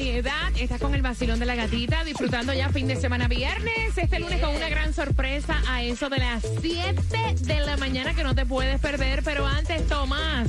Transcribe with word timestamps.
variedad. 0.00 0.50
Estás 0.58 0.80
con 0.80 0.94
el 0.94 1.02
vacilón 1.02 1.38
de 1.40 1.46
la 1.46 1.54
gatita, 1.54 2.04
disfrutando 2.04 2.54
ya 2.54 2.70
fin 2.70 2.86
de 2.86 2.96
semana 2.96 3.28
viernes. 3.28 3.96
Este 3.96 4.18
lunes 4.18 4.40
con 4.40 4.54
una 4.56 4.68
gran 4.70 4.94
sorpresa 4.94 5.60
a 5.68 5.82
eso 5.82 6.08
de 6.08 6.18
las 6.18 6.42
7 6.62 7.02
de 7.40 7.60
la 7.60 7.76
mañana 7.76 8.14
que 8.14 8.24
no 8.24 8.34
te 8.34 8.46
puedes 8.46 8.80
perder. 8.80 9.22
Pero 9.22 9.46
antes, 9.46 9.86
Tomás, 9.88 10.48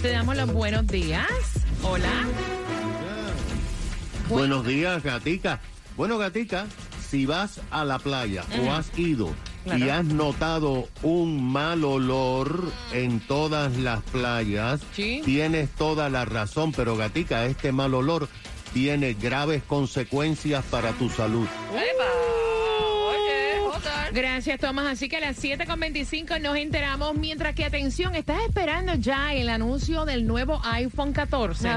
te 0.00 0.08
damos 0.10 0.34
los 0.36 0.50
buenos 0.50 0.86
días. 0.86 1.26
Hola. 1.82 2.08
Buenos 4.30 4.66
días, 4.66 5.02
gatica. 5.02 5.60
Bueno, 5.98 6.16
gatica, 6.16 6.64
si 7.10 7.26
vas 7.26 7.60
a 7.70 7.84
la 7.84 7.98
playa 7.98 8.44
o 8.64 8.72
has 8.72 8.98
ido 8.98 9.30
y 9.76 9.88
has 9.88 10.04
notado 10.04 10.88
un 11.02 11.44
mal 11.52 11.84
olor 11.84 12.72
en 12.92 13.20
todas 13.20 13.76
las 13.76 14.00
playas, 14.04 14.80
Sí. 14.94 15.20
tienes 15.24 15.68
toda 15.70 16.08
la 16.08 16.24
razón, 16.24 16.72
pero 16.72 16.96
gatica, 16.96 17.44
este 17.46 17.72
mal 17.72 17.92
olor 17.94 18.28
tiene 18.76 19.14
graves 19.14 19.62
consecuencias 19.62 20.62
para 20.66 20.92
tu 20.92 21.08
salud. 21.08 21.48
Gracias, 24.16 24.58
Tomás. 24.58 24.86
Así 24.86 25.10
que 25.10 25.18
a 25.18 25.20
las 25.20 25.44
7.25 25.44 26.40
nos 26.40 26.56
enteramos. 26.56 27.14
Mientras 27.16 27.54
que, 27.54 27.66
atención, 27.66 28.14
estás 28.14 28.38
esperando 28.48 28.94
ya 28.94 29.34
el 29.34 29.50
anuncio 29.50 30.06
del 30.06 30.26
nuevo 30.26 30.58
iPhone 30.64 31.12
14. 31.12 31.68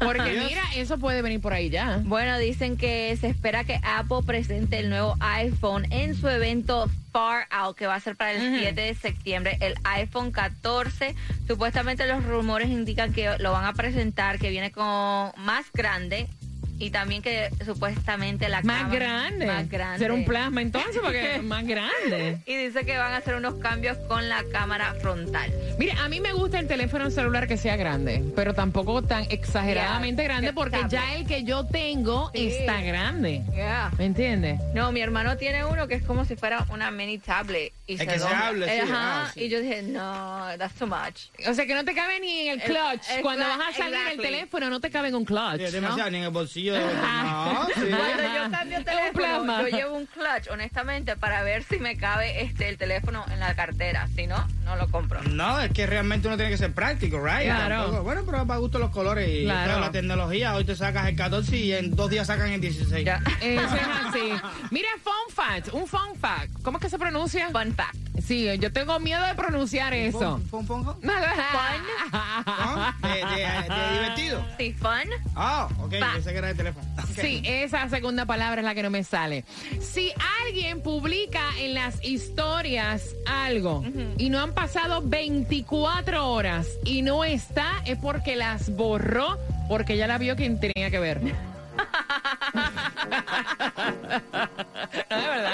Porque 0.00 0.44
mira, 0.48 0.62
eso 0.74 0.98
puede 0.98 1.22
venir 1.22 1.40
por 1.40 1.52
ahí 1.52 1.70
ya. 1.70 2.00
Bueno, 2.02 2.38
dicen 2.38 2.76
que 2.76 3.16
se 3.20 3.28
espera 3.28 3.62
que 3.62 3.78
Apple 3.84 4.18
presente 4.26 4.80
el 4.80 4.90
nuevo 4.90 5.16
iPhone 5.20 5.86
en 5.92 6.16
su 6.16 6.28
evento 6.28 6.90
Far 7.12 7.46
Out, 7.52 7.76
que 7.76 7.86
va 7.86 7.94
a 7.94 8.00
ser 8.00 8.16
para 8.16 8.32
el 8.32 8.48
Ujú. 8.48 8.58
7 8.62 8.80
de 8.80 8.94
septiembre, 8.94 9.56
el 9.60 9.76
iPhone 9.84 10.32
14. 10.32 11.14
Supuestamente 11.46 12.04
los 12.08 12.24
rumores 12.24 12.68
indican 12.68 13.12
que 13.12 13.38
lo 13.38 13.52
van 13.52 13.64
a 13.64 13.74
presentar, 13.74 14.40
que 14.40 14.50
viene 14.50 14.72
con 14.72 15.30
más 15.36 15.66
grande 15.72 16.26
y 16.78 16.90
también 16.90 17.22
que 17.22 17.48
supuestamente 17.64 18.48
la 18.48 18.62
Más 18.62 18.82
cámara- 18.82 18.94
grande. 18.98 19.46
Más 19.46 19.68
grande. 19.68 19.98
Ser 19.98 20.12
un 20.12 20.24
plasma 20.24 20.62
entonces, 20.62 21.00
porque 21.02 21.34
es 21.36 21.42
más 21.42 21.64
grande. 21.66 22.38
Y 22.46 22.56
dice 22.56 22.84
que 22.84 22.96
van 22.98 23.12
a 23.12 23.18
hacer 23.18 23.34
unos 23.34 23.54
cambios 23.54 23.96
con 24.08 24.28
la 24.28 24.42
cámara 24.52 24.94
frontal. 25.00 25.52
Mira, 25.78 26.02
a 26.04 26.08
mí 26.08 26.20
me 26.20 26.32
gusta 26.32 26.58
el 26.58 26.66
teléfono 26.68 27.10
celular 27.10 27.46
que 27.48 27.56
sea 27.56 27.76
grande, 27.76 28.22
pero 28.34 28.54
tampoco 28.54 29.02
tan 29.02 29.24
exageradamente 29.30 30.24
grande 30.24 30.48
que 30.48 30.52
porque 30.52 30.78
ya 30.88 31.14
el 31.16 31.26
que 31.26 31.44
yo 31.44 31.64
tengo 31.66 32.30
Sí. 32.34 32.48
está 32.48 32.80
grande. 32.82 33.42
Yeah. 33.54 33.90
¿Me 33.98 34.04
entiendes? 34.06 34.60
No, 34.74 34.92
mi 34.92 35.00
hermano 35.00 35.36
tiene 35.36 35.64
uno 35.64 35.86
que 35.88 35.94
es 35.94 36.02
como 36.02 36.24
si 36.24 36.36
fuera 36.36 36.66
una 36.70 36.90
mini 36.90 37.18
tablet. 37.18 37.72
Y 37.88 37.94
Es 37.94 38.00
se 38.00 38.06
que 38.06 38.12
se 38.14 38.18
dobla. 38.18 38.46
hable, 38.48 38.66
sí, 38.68 38.80
Ajá, 38.80 39.22
ah, 39.26 39.30
sí. 39.32 39.44
Y 39.44 39.48
yo 39.48 39.60
dije, 39.60 39.82
no, 39.82 40.46
that's 40.58 40.74
too 40.74 40.86
much. 40.88 41.30
O 41.48 41.54
sea, 41.54 41.66
que 41.66 41.74
no 41.74 41.84
te 41.84 41.94
cabe 41.94 42.18
ni 42.18 42.48
en 42.48 42.60
el 42.60 42.62
clutch. 42.66 43.20
Cuando 43.22 43.44
vas 43.44 43.60
a 43.60 43.72
salir 43.72 43.94
el 43.94 44.00
exactly. 44.02 44.22
teléfono 44.24 44.68
no 44.70 44.80
te 44.80 44.90
cabe 44.90 45.08
en 45.08 45.14
un 45.14 45.24
clutch. 45.24 45.58
Sí, 45.58 45.64
es 45.64 45.72
¿no? 45.74 45.80
demasiado, 45.82 46.10
ni 46.10 46.18
en 46.18 46.24
el 46.24 46.30
bolsillo. 46.30 46.65
De- 46.74 46.80
no, 46.94 47.66
sí. 47.74 47.80
Cuando 47.90 48.22
yo 48.34 48.50
cambio 48.50 48.84
teléfono, 48.84 49.68
yo 49.68 49.76
llevo 49.76 49.96
un 49.96 50.06
clutch, 50.06 50.48
honestamente, 50.50 51.16
para 51.16 51.42
ver 51.42 51.62
si 51.64 51.78
me 51.78 51.96
cabe 51.96 52.42
este 52.42 52.68
el 52.68 52.78
teléfono 52.78 53.24
en 53.30 53.40
la 53.40 53.54
cartera. 53.54 54.08
Si 54.14 54.26
no, 54.26 54.46
no 54.64 54.76
lo 54.76 54.88
compro. 54.88 55.22
No, 55.22 55.60
es 55.60 55.70
que 55.72 55.86
realmente 55.86 56.28
uno 56.28 56.36
tiene 56.36 56.50
que 56.50 56.58
ser 56.58 56.72
práctico, 56.72 57.18
right? 57.24 57.44
Claro. 57.44 57.76
Tampoco- 57.84 58.02
Bueno, 58.02 58.22
pero 58.26 58.46
para 58.46 58.58
gusto 58.60 58.78
los 58.78 58.90
colores 58.90 59.28
y 59.28 59.44
Claro. 59.44 59.64
claro, 59.64 59.80
la 59.80 59.90
tecnología. 59.92 60.54
Hoy 60.54 60.64
te 60.64 60.74
sacas 60.76 61.08
el 61.08 61.16
14 61.16 61.56
y 61.56 61.72
en 61.72 61.94
dos 61.94 62.10
días 62.10 62.26
sacan 62.26 62.50
el 62.50 62.60
16. 62.60 63.04
Ya. 63.04 63.20
Eso 63.40 63.76
es 63.76 63.82
así. 64.06 64.32
Mira, 64.70 64.88
fun 65.02 65.34
fact, 65.34 65.72
un 65.72 65.86
fun 65.86 66.14
fact. 66.20 66.50
¿Cómo 66.62 66.78
es 66.78 66.82
que 66.82 66.90
se 66.90 66.98
pronuncia? 66.98 67.48
Fun 67.50 67.74
fact. 67.74 67.96
Sí, 68.24 68.48
yo 68.58 68.72
tengo 68.72 68.98
miedo 68.98 69.24
de 69.24 69.34
pronunciar 69.34 69.92
eso. 69.94 70.40
¿Fun, 70.50 70.66
fun, 70.66 70.84
fun? 70.84 71.00
¿De, 71.00 71.08
de- 73.08 73.74
de 73.74 73.92
divertido? 73.92 74.44
Sí, 74.58 74.72
fun. 74.72 75.10
Ah, 75.34 75.68
ok, 75.80 75.92
Fact. 75.98 76.12
pensé 76.14 76.32
que 76.32 76.38
era 76.38 76.48
de 76.48 76.54
teléfono. 76.54 76.86
Ok. 76.98 77.04
Sí, 77.20 77.42
esa 77.44 77.88
segunda 77.88 78.26
palabra 78.26 78.60
es 78.60 78.64
la 78.64 78.74
que 78.74 78.82
no 78.82 78.90
me 78.90 79.04
sale. 79.04 79.44
Si 79.80 80.12
alguien 80.44 80.82
publica 80.82 81.40
en 81.58 81.74
las 81.74 82.02
historias 82.04 83.14
algo 83.26 83.84
y 84.18 84.30
no 84.30 84.40
han 84.40 84.52
pasado 84.52 85.02
24 85.02 86.28
horas 86.30 86.66
y 86.84 87.02
no 87.02 87.24
está, 87.24 87.82
es 87.84 87.98
porque 87.98 88.36
las 88.36 88.70
borró, 88.70 89.38
porque 89.68 89.96
ya 89.96 90.06
la 90.06 90.18
vio 90.18 90.36
quien 90.36 90.60
tenía 90.60 90.90
que 90.90 90.98
ver. 90.98 91.20
no, 95.10 95.16
de 95.16 95.28
verdad. 95.28 95.52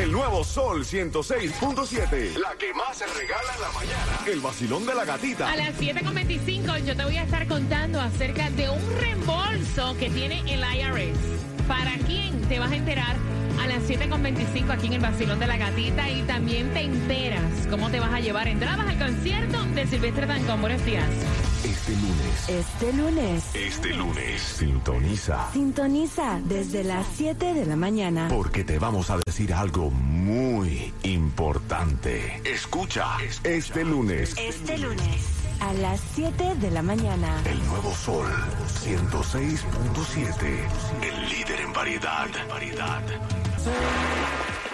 El 0.00 0.12
nuevo 0.12 0.42
Sol 0.44 0.82
106.7. 0.82 2.38
La 2.38 2.54
que 2.58 2.72
más 2.72 2.96
se 2.96 3.06
regala 3.06 3.54
en 3.54 3.60
la 3.60 3.70
mañana. 3.72 4.18
El 4.26 4.40
vacilón 4.40 4.86
de 4.86 4.94
la 4.94 5.04
gatita. 5.04 5.52
A 5.52 5.56
las 5.56 5.78
7.25 5.78 6.84
yo 6.86 6.96
te 6.96 7.04
voy 7.04 7.18
a 7.18 7.24
estar 7.24 7.46
contando 7.46 8.00
acerca 8.00 8.48
de 8.48 8.70
un 8.70 8.80
reembolso 8.98 9.94
que 9.98 10.08
tiene 10.08 10.40
el 10.50 10.60
IRS. 10.60 11.18
¿Para 11.68 11.98
quién? 12.06 12.40
Te 12.48 12.58
vas 12.58 12.72
a 12.72 12.76
enterar 12.76 13.14
a 13.62 13.66
las 13.66 13.82
7.25 13.82 14.70
aquí 14.70 14.86
en 14.86 14.94
el 14.94 15.00
Basilón 15.00 15.38
de 15.38 15.46
la 15.46 15.58
Gatita 15.58 16.08
y 16.08 16.22
también 16.22 16.72
te 16.72 16.80
enteras 16.80 17.66
cómo 17.68 17.90
te 17.90 18.00
vas 18.00 18.14
a 18.14 18.20
llevar 18.20 18.48
entradas 18.48 18.88
al 18.88 18.98
concierto 18.98 19.62
de 19.74 19.86
Silvestre 19.86 20.24
Dangón. 20.26 20.62
Buenos 20.62 20.82
días. 20.86 21.04
Este 22.50 22.92
lunes. 22.92 23.54
Este 23.54 23.94
lunes. 23.94 24.42
Sintoniza. 24.42 25.52
sintoniza 25.52 26.40
desde 26.42 26.82
las 26.82 27.06
7 27.14 27.54
de 27.54 27.64
la 27.64 27.76
mañana. 27.76 28.26
Porque 28.28 28.64
te 28.64 28.80
vamos 28.80 29.08
a 29.10 29.18
decir 29.24 29.54
algo 29.54 29.88
muy 29.90 30.92
importante. 31.04 32.42
Escucha. 32.44 33.06
Este 33.44 33.84
lunes. 33.84 34.34
Este 34.36 34.78
lunes, 34.78 35.26
a 35.60 35.72
las 35.74 36.00
7 36.16 36.56
de 36.56 36.72
la 36.72 36.82
mañana. 36.82 37.40
El 37.44 37.64
nuevo 37.68 37.94
Sol 37.94 38.26
106.7. 38.82 40.66
El 41.02 41.28
líder 41.28 41.60
en 41.60 41.72
variedad. 41.72 42.26
Variedad. 42.48 43.02
Vamos, 43.64 44.69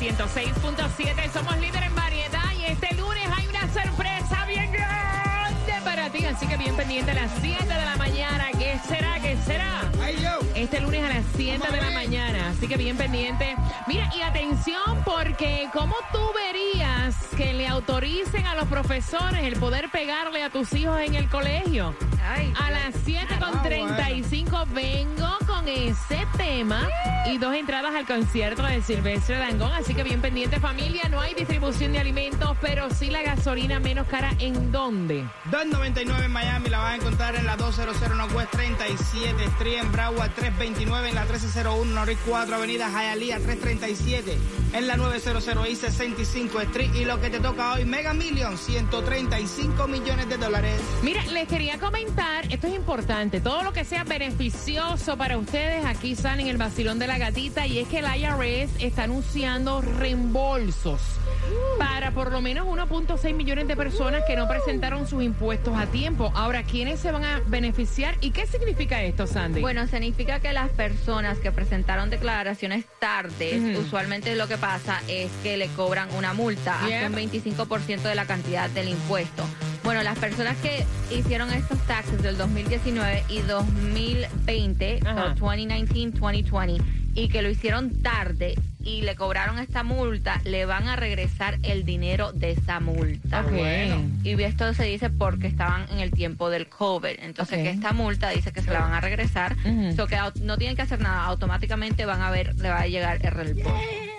106.7. 0.00 1.30
Somos 1.30 1.58
líder 1.58 1.82
en 1.82 1.94
variedad 1.94 2.52
y 2.58 2.64
este 2.64 2.94
lunes 2.94 3.22
hay 3.36 3.46
una 3.48 3.70
sorpresa 3.70 4.46
bien 4.46 4.72
grande 4.72 5.74
para 5.84 6.08
ti. 6.08 6.24
Así 6.24 6.46
que 6.46 6.56
bien 6.56 6.74
pendiente 6.74 7.10
a 7.10 7.14
las 7.14 7.30
7 7.42 7.64
de 7.66 7.84
la 7.84 7.96
mañana. 7.96 8.46
¿Qué 8.58 8.80
será? 8.88 9.20
¿Qué 9.20 9.36
será? 9.44 9.82
Este 10.54 10.80
lunes 10.80 11.04
a 11.04 11.08
las 11.08 11.24
7 11.36 11.70
de 11.70 11.80
la 11.80 11.90
mañana, 11.90 12.48
así 12.48 12.66
que 12.66 12.78
bien 12.78 12.96
pendiente. 12.96 13.56
Mira, 13.86 14.10
y 14.16 14.22
atención, 14.22 15.02
porque 15.04 15.68
¿cómo 15.72 15.94
tú 16.12 16.20
verías 16.34 17.14
que 17.36 17.52
le 17.52 17.68
autoricen 17.68 18.46
a 18.46 18.54
los 18.54 18.68
profesores 18.68 19.42
el 19.44 19.56
poder 19.56 19.90
pegarle 19.90 20.42
a 20.42 20.50
tus 20.50 20.72
hijos 20.72 20.98
en 21.00 21.14
el 21.14 21.28
colegio? 21.28 21.94
A 22.58 22.70
las 22.70 22.94
7.35 23.06 24.66
vengo 24.72 25.39
ese 25.70 26.26
tema 26.36 26.88
y 27.26 27.38
dos 27.38 27.54
entradas 27.54 27.94
al 27.94 28.04
concierto 28.04 28.62
de 28.62 28.82
Silvestre 28.82 29.38
Dangón. 29.38 29.72
Así 29.72 29.94
que 29.94 30.02
bien 30.02 30.20
pendiente 30.20 30.58
familia, 30.58 31.08
no 31.08 31.20
hay 31.20 31.34
distribución 31.34 31.92
de 31.92 32.00
alimentos, 32.00 32.56
pero 32.60 32.90
sí 32.90 33.08
la 33.10 33.22
gasolina 33.22 33.78
menos 33.78 34.08
cara. 34.08 34.34
¿En 34.40 34.72
dónde? 34.72 35.24
299 35.50 36.24
en 36.24 36.32
Miami 36.32 36.68
la 36.70 36.78
vas 36.78 36.92
a 36.92 36.96
encontrar 36.96 37.36
en 37.36 37.46
la 37.46 37.56
200 37.56 38.16
Northwest 38.16 38.50
37 38.50 39.44
Street 39.44 39.78
en 39.78 39.92
Broward 39.92 40.30
329 40.32 41.08
en 41.08 41.14
la 41.14 41.22
1301 41.22 41.84
Norris 41.84 42.18
4 42.26 42.56
Avenida 42.56 42.88
Hialeah 42.88 43.38
337 43.38 44.38
en 44.72 44.86
la 44.86 44.96
900 44.96 45.68
y 45.68 45.76
65 45.76 46.60
Street 46.62 46.94
y 46.94 47.04
lo 47.04 47.20
que 47.20 47.30
te 47.30 47.38
toca 47.38 47.74
hoy 47.74 47.84
Mega 47.84 48.12
Million 48.12 48.58
135 48.58 49.86
millones 49.86 50.28
de 50.28 50.36
dólares. 50.36 50.80
Mira, 51.02 51.24
les 51.26 51.46
quería 51.46 51.78
comentar, 51.78 52.44
esto 52.52 52.66
es 52.66 52.74
importante, 52.74 53.40
todo 53.40 53.62
lo 53.62 53.72
que 53.72 53.84
sea 53.84 54.04
beneficioso 54.04 55.16
para 55.16 55.38
usted 55.38 55.59
ustedes. 55.60 55.84
Aquí 55.84 56.12
están 56.12 56.40
en 56.40 56.46
el 56.46 56.56
vacilón 56.56 56.98
de 56.98 57.06
la 57.06 57.18
gatita 57.18 57.66
y 57.66 57.78
es 57.78 57.88
que 57.88 57.98
el 57.98 58.06
IRS 58.06 58.70
está 58.82 59.04
anunciando 59.04 59.80
reembolsos 59.82 61.00
para 61.78 62.12
por 62.12 62.30
lo 62.30 62.40
menos 62.40 62.66
1.6 62.66 63.34
millones 63.34 63.66
de 63.68 63.76
personas 63.76 64.22
que 64.26 64.36
no 64.36 64.48
presentaron 64.48 65.06
sus 65.06 65.22
impuestos 65.22 65.76
a 65.76 65.86
tiempo. 65.86 66.32
Ahora, 66.34 66.62
¿quiénes 66.62 67.00
se 67.00 67.10
van 67.12 67.24
a 67.24 67.40
beneficiar 67.46 68.16
y 68.20 68.30
qué 68.30 68.46
significa 68.46 69.02
esto, 69.02 69.26
Sandy? 69.26 69.60
Bueno, 69.60 69.86
significa 69.86 70.40
que 70.40 70.52
las 70.52 70.70
personas 70.70 71.38
que 71.38 71.52
presentaron 71.52 72.08
declaraciones 72.08 72.84
tardes, 72.98 73.78
usualmente 73.78 74.34
lo 74.36 74.48
que 74.48 74.56
pasa 74.56 75.02
es 75.08 75.30
que 75.42 75.56
le 75.56 75.68
cobran 75.68 76.08
una 76.16 76.32
multa, 76.32 76.74
hasta 76.74 77.06
un 77.06 77.16
Yep. 77.16 77.56
25% 77.56 78.02
de 78.02 78.14
la 78.14 78.26
cantidad 78.26 78.70
del 78.70 78.88
impuesto. 78.88 79.44
Bueno, 79.90 80.04
las 80.04 80.20
personas 80.20 80.56
que 80.58 80.86
hicieron 81.10 81.52
estos 81.52 81.76
taxes 81.88 82.22
del 82.22 82.38
2019 82.38 83.24
y 83.28 83.40
2020, 83.40 85.00
Ajá. 85.04 85.34
so 85.34 85.46
2019, 85.46 86.12
2020, 86.20 86.84
y 87.16 87.28
que 87.28 87.42
lo 87.42 87.50
hicieron 87.50 88.00
tarde 88.00 88.54
y 88.84 89.02
le 89.02 89.16
cobraron 89.16 89.58
esta 89.58 89.82
multa, 89.82 90.40
le 90.44 90.64
van 90.64 90.86
a 90.86 90.94
regresar 90.94 91.58
el 91.64 91.84
dinero 91.84 92.30
de 92.30 92.52
esa 92.52 92.78
multa. 92.78 93.44
Ok. 93.44 94.22
Y 94.22 94.40
esto 94.40 94.72
se 94.74 94.84
dice 94.84 95.10
porque 95.10 95.48
estaban 95.48 95.90
en 95.90 95.98
el 95.98 96.12
tiempo 96.12 96.50
del 96.50 96.68
COVID. 96.68 97.16
Entonces, 97.18 97.58
que 97.58 97.70
esta 97.70 97.92
multa 97.92 98.30
dice 98.30 98.52
que 98.52 98.62
se 98.62 98.70
la 98.70 98.78
van 98.78 98.92
a 98.92 99.00
regresar. 99.00 99.56
Ujú. 99.64 99.96
So 99.96 100.06
que 100.06 100.16
no 100.42 100.56
tienen 100.56 100.76
que 100.76 100.82
hacer 100.82 101.00
nada. 101.00 101.24
Automáticamente 101.24 102.06
van 102.06 102.22
a 102.22 102.30
ver, 102.30 102.54
le 102.60 102.68
va 102.68 102.82
a 102.82 102.86
llegar 102.86 103.18
el 103.26 103.32
reembolso. 103.32 104.09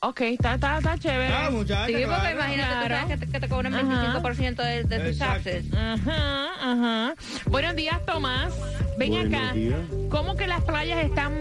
Ok, 0.00 0.20
está, 0.20 0.54
está, 0.54 0.78
está 0.78 0.98
chévere. 0.98 1.32
Ah, 1.34 1.50
muchacha, 1.50 1.86
Sí, 1.86 1.92
porque 1.92 2.04
claro. 2.06 2.30
imagínate 2.30 2.68
tú 2.74 2.78
Claro. 2.86 2.94
sabes 2.96 3.18
que 3.20 3.26
te, 3.26 3.32
que 3.32 3.40
te 3.40 3.48
cobran 3.48 3.74
Ajá. 3.74 4.22
25% 4.22 4.56
de, 4.62 4.84
de 4.84 5.00
tus 5.08 5.18
taxes. 5.18 5.64
Ajá, 5.74 6.46
ajá. 6.60 7.14
Buenos 7.46 7.74
días, 7.76 8.04
Tomás. 8.06 8.54
Ven 8.98 9.10
Buenos 9.10 9.34
acá. 9.40 9.52
días. 9.52 9.80
¿Cómo 10.10 10.36
que 10.36 10.46
las 10.46 10.62
playas 10.62 11.04
están 11.04 11.32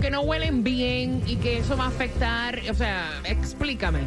que 0.00 0.10
no 0.10 0.22
huelen 0.22 0.64
bien 0.64 1.22
y 1.26 1.36
que 1.36 1.58
eso 1.58 1.76
va 1.76 1.84
a 1.84 1.88
afectar? 1.88 2.58
O 2.70 2.74
sea, 2.74 3.08
explícame. 3.24 4.00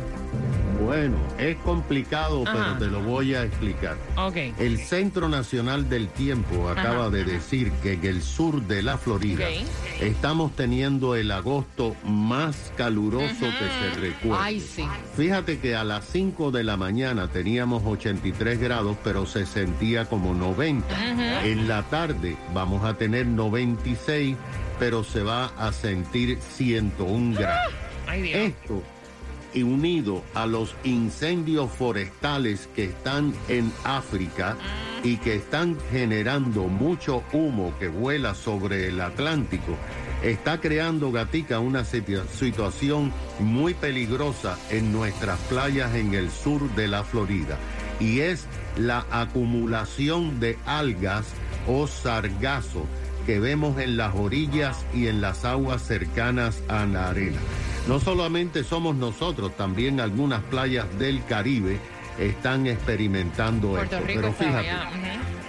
Bueno, 0.82 1.18
es 1.38 1.56
complicado, 1.58 2.44
Ajá. 2.46 2.76
pero 2.78 2.78
te 2.78 2.88
lo 2.88 3.02
voy 3.02 3.34
a 3.34 3.44
explicar. 3.44 3.98
Ok. 4.18 4.36
El 4.60 4.78
Centro 4.80 5.30
Nacional 5.30 5.90
del 5.90 6.10
Tiempo 6.10 6.70
acaba 6.70 7.04
Ajá. 7.06 7.10
de 7.10 7.24
decir 7.26 7.72
que 7.84 7.94
en 7.94 8.06
el 8.06 8.22
sur 8.22 8.62
de 8.62 8.84
la 8.84 8.98
Florida 8.98 9.46
estamos 10.02 10.56
teniendo 10.56 11.16
el 11.16 11.32
agosto 11.32 11.96
más 12.04 12.72
caluroso 12.78 13.26
que 13.40 13.96
se 13.96 14.00
recuerda. 14.02 14.44
Ay, 14.44 14.60
sí. 14.60 14.86
Fíjate 15.16 15.60
que 15.60 15.76
a 15.76 15.84
las 15.84 16.06
5 16.06 16.52
de 16.52 16.64
la 16.64 16.78
mañana 16.78 17.28
teníamos 17.30 17.84
83 17.86 18.60
grados, 18.60 18.98
pero 19.04 19.26
se 19.26 19.46
sentía 19.46 20.06
como 20.06 20.34
90. 20.34 20.86
En 21.46 21.68
la 21.68 21.84
tarde 21.84 22.36
vamos 22.54 22.84
a 22.84 22.96
tener 22.98 23.26
96, 23.28 24.36
pero 24.80 25.04
se 25.04 25.24
va 25.24 25.46
a 25.58 25.72
sentir 25.72 26.38
101 26.56 27.38
grados. 27.40 27.74
Ay, 28.08 28.22
Dios. 28.22 28.40
Esto 28.40 28.84
y 29.56 29.64
unido 29.64 30.22
a 30.36 30.46
los 30.46 30.76
incendios 30.84 31.72
forestales 31.72 32.70
que 32.76 32.84
están 32.86 33.34
en 33.48 33.72
África 33.84 34.56
y 35.04 35.18
que 35.18 35.36
están 35.36 35.78
generando 35.92 36.68
mucho 36.68 37.24
humo 37.34 37.74
que 37.80 37.88
vuela 37.88 38.36
sobre 38.36 38.90
el 38.90 39.02
Atlántico, 39.02 39.76
está 40.24 40.60
creando, 40.60 41.12
Gatica, 41.12 41.60
una 41.60 41.82
situa- 41.84 42.28
situación 42.28 43.12
muy 43.40 43.74
peligrosa 43.74 44.58
en 44.70 44.92
nuestras 44.92 45.40
playas 45.42 45.96
en 45.96 46.14
el 46.14 46.30
sur 46.30 46.70
de 46.76 46.88
la 46.88 47.04
Florida. 47.04 47.58
Y 48.00 48.20
es 48.20 48.46
la 48.78 49.06
acumulación 49.10 50.40
de 50.40 50.58
algas 50.66 51.26
o 51.68 51.88
sargazo 51.88 52.86
que 53.26 53.40
vemos 53.40 53.80
en 53.80 53.98
las 53.98 54.14
orillas 54.16 54.86
y 54.94 55.08
en 55.08 55.22
las 55.22 55.46
aguas 55.46 55.82
cercanas 55.82 56.62
a 56.68 56.86
la 56.86 57.10
arena. 57.10 57.40
No 57.88 58.00
solamente 58.00 58.64
somos 58.64 58.96
nosotros, 58.96 59.56
también 59.56 60.00
algunas 60.00 60.42
playas 60.44 60.88
del 60.98 61.24
Caribe 61.26 61.80
están 62.20 62.66
experimentando 62.66 63.70
Puerto 63.70 63.98
esto. 63.98 64.08
Rico 64.08 64.22
Pero 64.22 64.34
fíjate, 64.34 64.70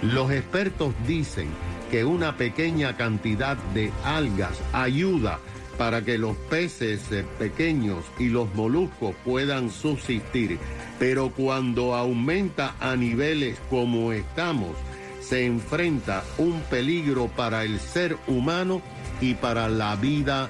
los 0.03 0.31
expertos 0.31 0.93
dicen 1.07 1.47
que 1.89 2.05
una 2.05 2.37
pequeña 2.37 2.95
cantidad 2.95 3.57
de 3.73 3.91
algas 4.03 4.61
ayuda 4.73 5.39
para 5.79 6.03
que 6.03 6.17
los 6.17 6.35
peces 6.35 7.11
eh, 7.11 7.25
pequeños 7.39 8.03
y 8.19 8.29
los 8.29 8.53
moluscos 8.55 9.15
puedan 9.23 9.69
subsistir, 9.71 10.59
pero 10.99 11.29
cuando 11.29 11.95
aumenta 11.95 12.75
a 12.79 12.95
niveles 12.95 13.57
como 13.69 14.11
estamos, 14.11 14.75
se 15.21 15.45
enfrenta 15.45 16.23
un 16.37 16.61
peligro 16.69 17.27
para 17.27 17.63
el 17.63 17.79
ser 17.79 18.17
humano 18.27 18.81
y 19.21 19.33
para 19.33 19.69
la 19.69 19.95
vida 19.95 20.49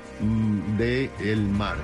del 0.77 1.47
mar. 1.47 1.77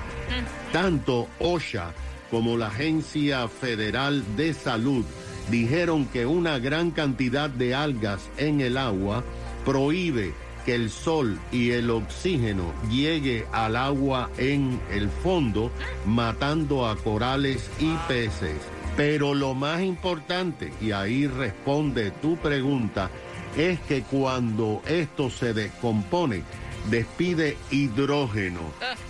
Tanto 0.72 1.28
OSHA 1.38 1.92
como 2.30 2.56
la 2.56 2.66
Agencia 2.66 3.48
Federal 3.48 4.24
de 4.36 4.54
Salud 4.54 5.04
dijeron 5.50 6.06
que 6.06 6.26
una 6.26 6.58
gran 6.58 6.90
cantidad 6.90 7.50
de 7.50 7.74
algas 7.74 8.28
en 8.36 8.60
el 8.60 8.76
agua 8.76 9.22
prohíbe 9.64 10.32
que 10.64 10.74
el 10.74 10.90
sol 10.90 11.38
y 11.52 11.70
el 11.70 11.90
oxígeno 11.90 12.72
llegue 12.90 13.46
al 13.52 13.76
agua 13.76 14.30
en 14.38 14.80
el 14.90 15.10
fondo, 15.10 15.70
matando 16.06 16.86
a 16.86 16.96
corales 16.96 17.70
y 17.78 17.92
peces. 18.08 18.56
Pero 18.96 19.34
lo 19.34 19.54
más 19.54 19.82
importante, 19.82 20.72
y 20.80 20.92
ahí 20.92 21.26
responde 21.26 22.10
tu 22.12 22.36
pregunta, 22.36 23.10
es 23.56 23.78
que 23.80 24.02
cuando 24.02 24.82
esto 24.86 25.30
se 25.30 25.52
descompone, 25.52 26.42
despide 26.90 27.56
hidrógeno. 27.70 28.60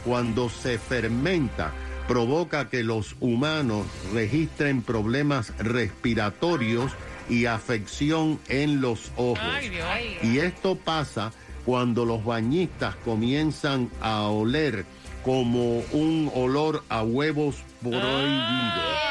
Cuando 0.04 0.48
se 0.48 0.78
fermenta, 0.78 1.72
provoca 2.06 2.68
que 2.68 2.82
los 2.82 3.16
humanos 3.20 3.86
registren 4.12 4.82
problemas 4.82 5.56
respiratorios 5.58 6.92
y 7.28 7.46
afección 7.46 8.38
en 8.48 8.80
los 8.80 9.10
ojos. 9.16 9.40
Y 10.22 10.38
esto 10.38 10.76
pasa 10.76 11.32
cuando 11.64 12.04
los 12.04 12.24
bañistas 12.24 12.94
comienzan 12.96 13.90
a 14.00 14.22
oler 14.28 14.84
como 15.24 15.78
un 15.92 16.30
olor 16.34 16.84
a 16.90 17.02
huevos 17.02 17.56
prohibidos. 17.80 19.03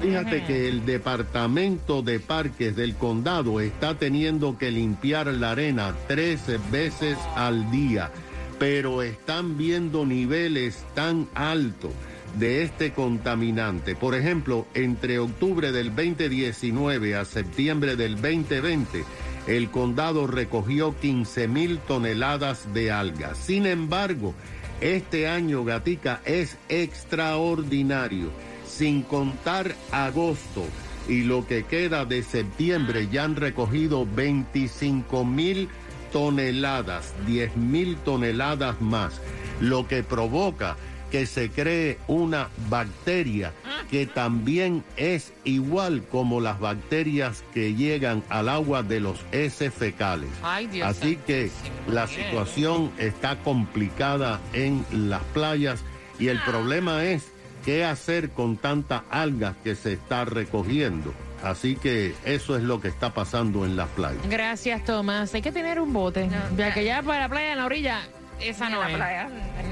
Fíjate 0.00 0.44
que 0.44 0.68
el 0.68 0.86
departamento 0.86 2.02
de 2.02 2.20
parques 2.20 2.76
del 2.76 2.94
condado 2.94 3.60
está 3.60 3.98
teniendo 3.98 4.56
que 4.56 4.70
limpiar 4.70 5.26
la 5.26 5.50
arena 5.50 5.92
tres 6.06 6.40
veces 6.70 7.18
al 7.34 7.68
día, 7.72 8.12
pero 8.60 9.02
están 9.02 9.58
viendo 9.58 10.06
niveles 10.06 10.84
tan 10.94 11.28
altos 11.34 11.90
de 12.38 12.62
este 12.62 12.92
contaminante. 12.92 13.96
Por 13.96 14.14
ejemplo, 14.14 14.66
entre 14.74 15.18
octubre 15.18 15.72
del 15.72 15.94
2019 15.94 17.16
a 17.16 17.24
septiembre 17.24 17.96
del 17.96 18.14
2020, 18.14 19.04
el 19.48 19.68
condado 19.70 20.28
recogió 20.28 20.94
15 20.96 21.48
mil 21.48 21.78
toneladas 21.78 22.72
de 22.72 22.92
algas. 22.92 23.36
Sin 23.36 23.66
embargo, 23.66 24.34
este 24.80 25.26
año, 25.26 25.64
Gatica, 25.64 26.20
es 26.24 26.56
extraordinario. 26.68 28.30
Sin 28.78 29.02
contar 29.02 29.74
agosto. 29.90 30.64
Y 31.08 31.22
lo 31.22 31.46
que 31.46 31.64
queda 31.64 32.04
de 32.04 32.22
septiembre, 32.22 33.08
ya 33.10 33.24
han 33.24 33.34
recogido 33.34 34.06
25 34.06 35.24
mil 35.24 35.68
toneladas, 36.12 37.12
10 37.26 37.56
mil 37.56 37.96
toneladas 37.96 38.80
más, 38.80 39.20
lo 39.60 39.88
que 39.88 40.02
provoca 40.02 40.76
que 41.10 41.26
se 41.26 41.50
cree 41.50 41.98
una 42.06 42.48
bacteria 42.68 43.52
que 43.90 44.06
también 44.06 44.84
es 44.96 45.32
igual 45.44 46.02
como 46.10 46.40
las 46.40 46.60
bacterias 46.60 47.42
que 47.54 47.74
llegan 47.74 48.22
al 48.28 48.48
agua 48.48 48.82
de 48.82 49.00
los 49.00 49.18
heces 49.32 49.72
fecales. 49.72 50.28
Ay, 50.42 50.82
Así 50.82 51.16
que 51.16 51.50
la 51.90 52.06
situación 52.06 52.92
está 52.98 53.36
complicada 53.36 54.40
en 54.52 54.84
las 54.92 55.22
playas 55.32 55.82
y 56.18 56.28
el 56.28 56.38
problema 56.42 57.04
es 57.04 57.32
qué 57.68 57.84
hacer 57.84 58.30
con 58.30 58.56
tantas 58.56 59.02
algas 59.10 59.54
que 59.62 59.74
se 59.74 59.92
está 59.92 60.24
recogiendo. 60.24 61.12
Así 61.42 61.76
que 61.76 62.14
eso 62.24 62.56
es 62.56 62.62
lo 62.62 62.80
que 62.80 62.88
está 62.88 63.12
pasando 63.12 63.66
en 63.66 63.76
las 63.76 63.88
playas. 63.90 64.26
Gracias, 64.26 64.82
Tomás. 64.86 65.34
Hay 65.34 65.42
que 65.42 65.52
tener 65.52 65.78
un 65.78 65.92
bote. 65.92 66.28
No, 66.28 66.36
ya 66.56 66.72
que 66.72 66.82
ya 66.82 67.02
para 67.02 67.20
la 67.20 67.28
playa 67.28 67.52
en 67.52 67.58
la 67.58 67.66
orilla, 67.66 68.00
esa 68.40 68.70
no 68.70 68.82
es. 68.82 68.90
la 68.92 68.96
playa. 68.96 69.28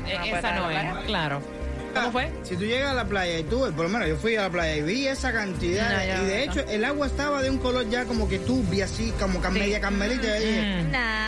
Eh, 0.07 0.19
No, 0.19 0.25
Esa 0.37 0.49
de 0.53 0.61
no 0.61 0.69
la 0.71 0.75
es, 0.83 0.91
playa. 0.93 1.07
claro. 1.07 1.43
¿Cómo 1.95 2.12
fue? 2.12 2.31
Si 2.43 2.55
tú 2.57 2.65
llegas 2.67 2.91
a 2.91 2.95
la 2.95 3.07
playa 3.07 3.38
y 3.38 3.45
tú, 3.45 3.61
por 3.75 3.87
lo 3.87 3.88
menos 3.88 4.07
yo 4.07 4.17
fui 4.17 4.37
a 4.37 4.43
la 4.43 4.50
playa 4.50 4.76
y 4.76 4.83
vi 4.83 5.07
esa 5.09 5.33
cantidad, 5.33 5.88
No, 5.97 6.23
y 6.23 6.26
de 6.26 6.47
no. 6.47 6.53
hecho 6.53 6.61
el 6.69 6.85
agua 6.85 7.07
estaba 7.07 7.41
de 7.41 7.49
un 7.49 7.57
color 7.57 7.88
ya 7.88 8.05
como 8.05 8.29
que 8.29 8.38
turbia, 8.41 8.85
así, 8.85 9.15
como 9.19 9.41
media 9.50 9.81
carmelita. 9.81 10.23
y 10.23 10.26
yo 10.29 10.35
dije, 10.47 10.83
Mm. 10.85 10.91
Nah. 10.93 11.25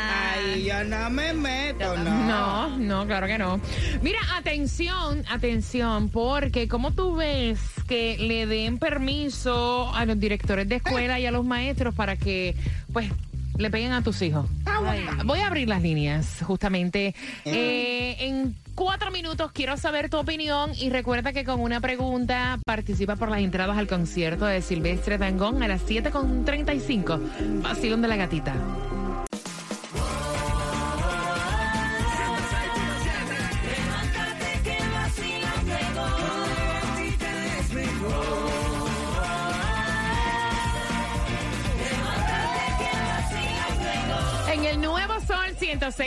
No 0.84 1.10
me 1.10 1.32
meto, 1.32 1.96
no. 1.96 2.26
No, 2.26 2.76
no, 2.78 3.06
claro 3.06 3.26
que 3.26 3.38
no. 3.38 3.60
Mira, 4.02 4.18
atención, 4.36 5.24
atención, 5.28 6.08
porque 6.08 6.68
como 6.68 6.92
tú 6.92 7.16
ves 7.16 7.58
que 7.86 8.16
le 8.18 8.46
den 8.46 8.78
permiso 8.78 9.92
a 9.94 10.04
los 10.04 10.18
directores 10.18 10.68
de 10.68 10.76
escuela 10.76 11.18
y 11.18 11.26
a 11.26 11.30
los 11.30 11.44
maestros 11.44 11.94
para 11.94 12.16
que, 12.16 12.54
pues, 12.92 13.10
le 13.56 13.70
peguen 13.70 13.92
a 13.92 14.02
tus 14.02 14.22
hijos. 14.22 14.46
Voy 15.24 15.40
a 15.40 15.48
abrir 15.48 15.68
las 15.68 15.82
líneas, 15.82 16.38
justamente. 16.42 17.14
Eh, 17.44 18.16
en 18.20 18.54
cuatro 18.74 19.10
minutos 19.10 19.50
quiero 19.52 19.76
saber 19.76 20.08
tu 20.08 20.18
opinión 20.18 20.70
y 20.76 20.90
recuerda 20.90 21.32
que 21.32 21.44
con 21.44 21.60
una 21.60 21.80
pregunta 21.80 22.58
participa 22.64 23.16
por 23.16 23.30
las 23.30 23.40
entradas 23.40 23.76
al 23.76 23.88
concierto 23.88 24.46
de 24.46 24.62
Silvestre 24.62 25.18
Dangón 25.18 25.62
a 25.62 25.68
las 25.68 25.84
7.35. 25.86 27.62
Vacilón 27.62 28.02
de 28.02 28.08
la 28.08 28.16
gatita. 28.16 28.54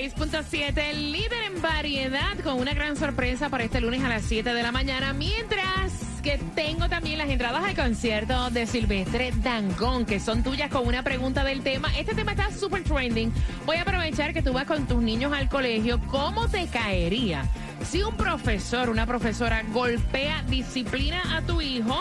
106.7, 0.09 0.93
líder 0.93 1.43
en 1.43 1.61
variedad, 1.61 2.35
con 2.43 2.59
una 2.59 2.73
gran 2.73 2.97
sorpresa 2.97 3.49
para 3.49 3.65
este 3.65 3.79
lunes 3.81 4.03
a 4.03 4.09
las 4.09 4.23
7 4.23 4.51
de 4.51 4.63
la 4.63 4.71
mañana. 4.71 5.13
Mientras 5.13 5.91
que 6.23 6.39
tengo 6.55 6.89
también 6.89 7.19
las 7.19 7.29
entradas 7.29 7.63
al 7.63 7.75
concierto 7.75 8.49
de 8.49 8.65
Silvestre 8.65 9.31
Dangón, 9.43 10.05
que 10.05 10.19
son 10.19 10.41
tuyas 10.41 10.71
con 10.71 10.87
una 10.87 11.03
pregunta 11.03 11.43
del 11.43 11.61
tema. 11.61 11.95
Este 11.95 12.15
tema 12.15 12.31
está 12.31 12.51
súper 12.51 12.83
trending. 12.83 13.31
Voy 13.67 13.77
a 13.77 13.83
aprovechar 13.83 14.33
que 14.33 14.41
tú 14.41 14.53
vas 14.53 14.65
con 14.65 14.87
tus 14.87 15.03
niños 15.03 15.33
al 15.33 15.49
colegio. 15.49 15.99
¿Cómo 16.07 16.47
te 16.47 16.65
caería 16.65 17.43
si 17.87 18.01
un 18.01 18.15
profesor, 18.15 18.89
una 18.89 19.05
profesora 19.05 19.61
golpea, 19.71 20.43
disciplina 20.47 21.37
a 21.37 21.43
tu 21.43 21.61
hijo 21.61 21.99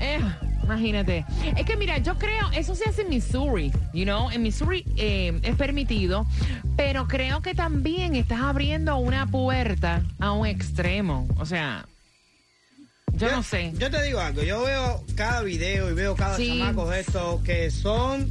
Eh, 0.00 0.20
Imagínate. 0.64 1.24
Es 1.56 1.64
que 1.66 1.76
mira, 1.76 1.98
yo 1.98 2.16
creo, 2.18 2.50
eso 2.52 2.74
se 2.74 2.88
hace 2.88 3.02
en 3.02 3.10
Missouri, 3.10 3.70
you 3.92 4.04
know, 4.04 4.30
en 4.30 4.42
Missouri 4.42 4.84
eh, 4.96 5.38
es 5.42 5.54
permitido, 5.56 6.26
pero 6.76 7.06
creo 7.06 7.42
que 7.42 7.54
también 7.54 8.14
estás 8.16 8.40
abriendo 8.40 8.96
una 8.96 9.26
puerta 9.26 10.02
a 10.18 10.32
un 10.32 10.46
extremo. 10.46 11.28
O 11.38 11.46
sea, 11.46 11.86
yo 13.12 13.30
no 13.30 13.42
sé. 13.42 13.72
Yo 13.78 13.90
te 13.90 14.02
digo 14.02 14.20
algo, 14.20 14.42
yo 14.42 14.62
veo 14.64 15.04
cada 15.14 15.42
video 15.42 15.90
y 15.90 15.94
veo 15.94 16.16
cada 16.16 16.36
Sí. 16.36 16.58
chamaco 16.58 16.88
de 16.90 17.00
estos 17.00 17.42
que 17.42 17.70
son, 17.70 18.30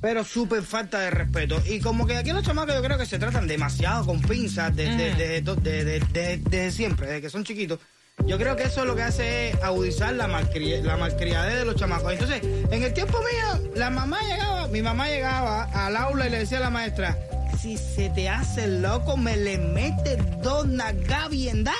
pero 0.00 0.24
súper 0.24 0.62
falta 0.62 1.00
de 1.00 1.10
respeto. 1.10 1.60
Y 1.68 1.80
como 1.80 2.06
que 2.06 2.16
aquí 2.16 2.30
los 2.32 2.44
chamacos 2.44 2.74
yo 2.74 2.82
creo 2.82 2.96
que 2.96 3.04
se 3.06 3.18
tratan 3.18 3.46
demasiado 3.48 4.06
con 4.06 4.20
pinzas 4.22 4.74
desde, 4.74 5.12
Mm. 5.12 5.18
desde 5.18 5.42
to- 5.42 5.56
de- 5.56 5.84
de- 5.84 6.00
de- 6.00 6.36
desde 6.38 6.70
siempre, 6.70 7.06
desde 7.08 7.20
que 7.20 7.30
son 7.30 7.44
chiquitos. 7.44 7.80
Yo 8.28 8.36
creo 8.36 8.56
que 8.56 8.64
eso 8.64 8.84
lo 8.84 8.94
que 8.94 9.00
hace 9.00 9.48
es 9.48 9.62
agudizar 9.62 10.12
la, 10.12 10.28
malcri 10.28 10.82
la 10.82 10.98
malcriadez 10.98 11.60
de 11.60 11.64
los 11.64 11.76
chamacos. 11.76 12.12
Entonces, 12.12 12.42
en 12.70 12.82
el 12.82 12.92
tiempo 12.92 13.18
mío, 13.20 13.70
la 13.74 13.88
mamá 13.88 14.20
llegaba, 14.20 14.68
mi 14.68 14.82
mamá 14.82 15.08
llegaba 15.08 15.64
al 15.64 15.96
aula 15.96 16.26
y 16.26 16.30
le 16.30 16.40
decía 16.40 16.58
a 16.58 16.60
la 16.60 16.68
maestra, 16.68 17.16
si 17.58 17.78
se 17.78 18.10
te 18.10 18.28
hace 18.28 18.68
loco, 18.68 19.16
me 19.16 19.34
le 19.38 19.56
metes 19.56 20.18
dos 20.42 20.66
nalgas 20.66 21.30
bien 21.30 21.64
da, 21.64 21.74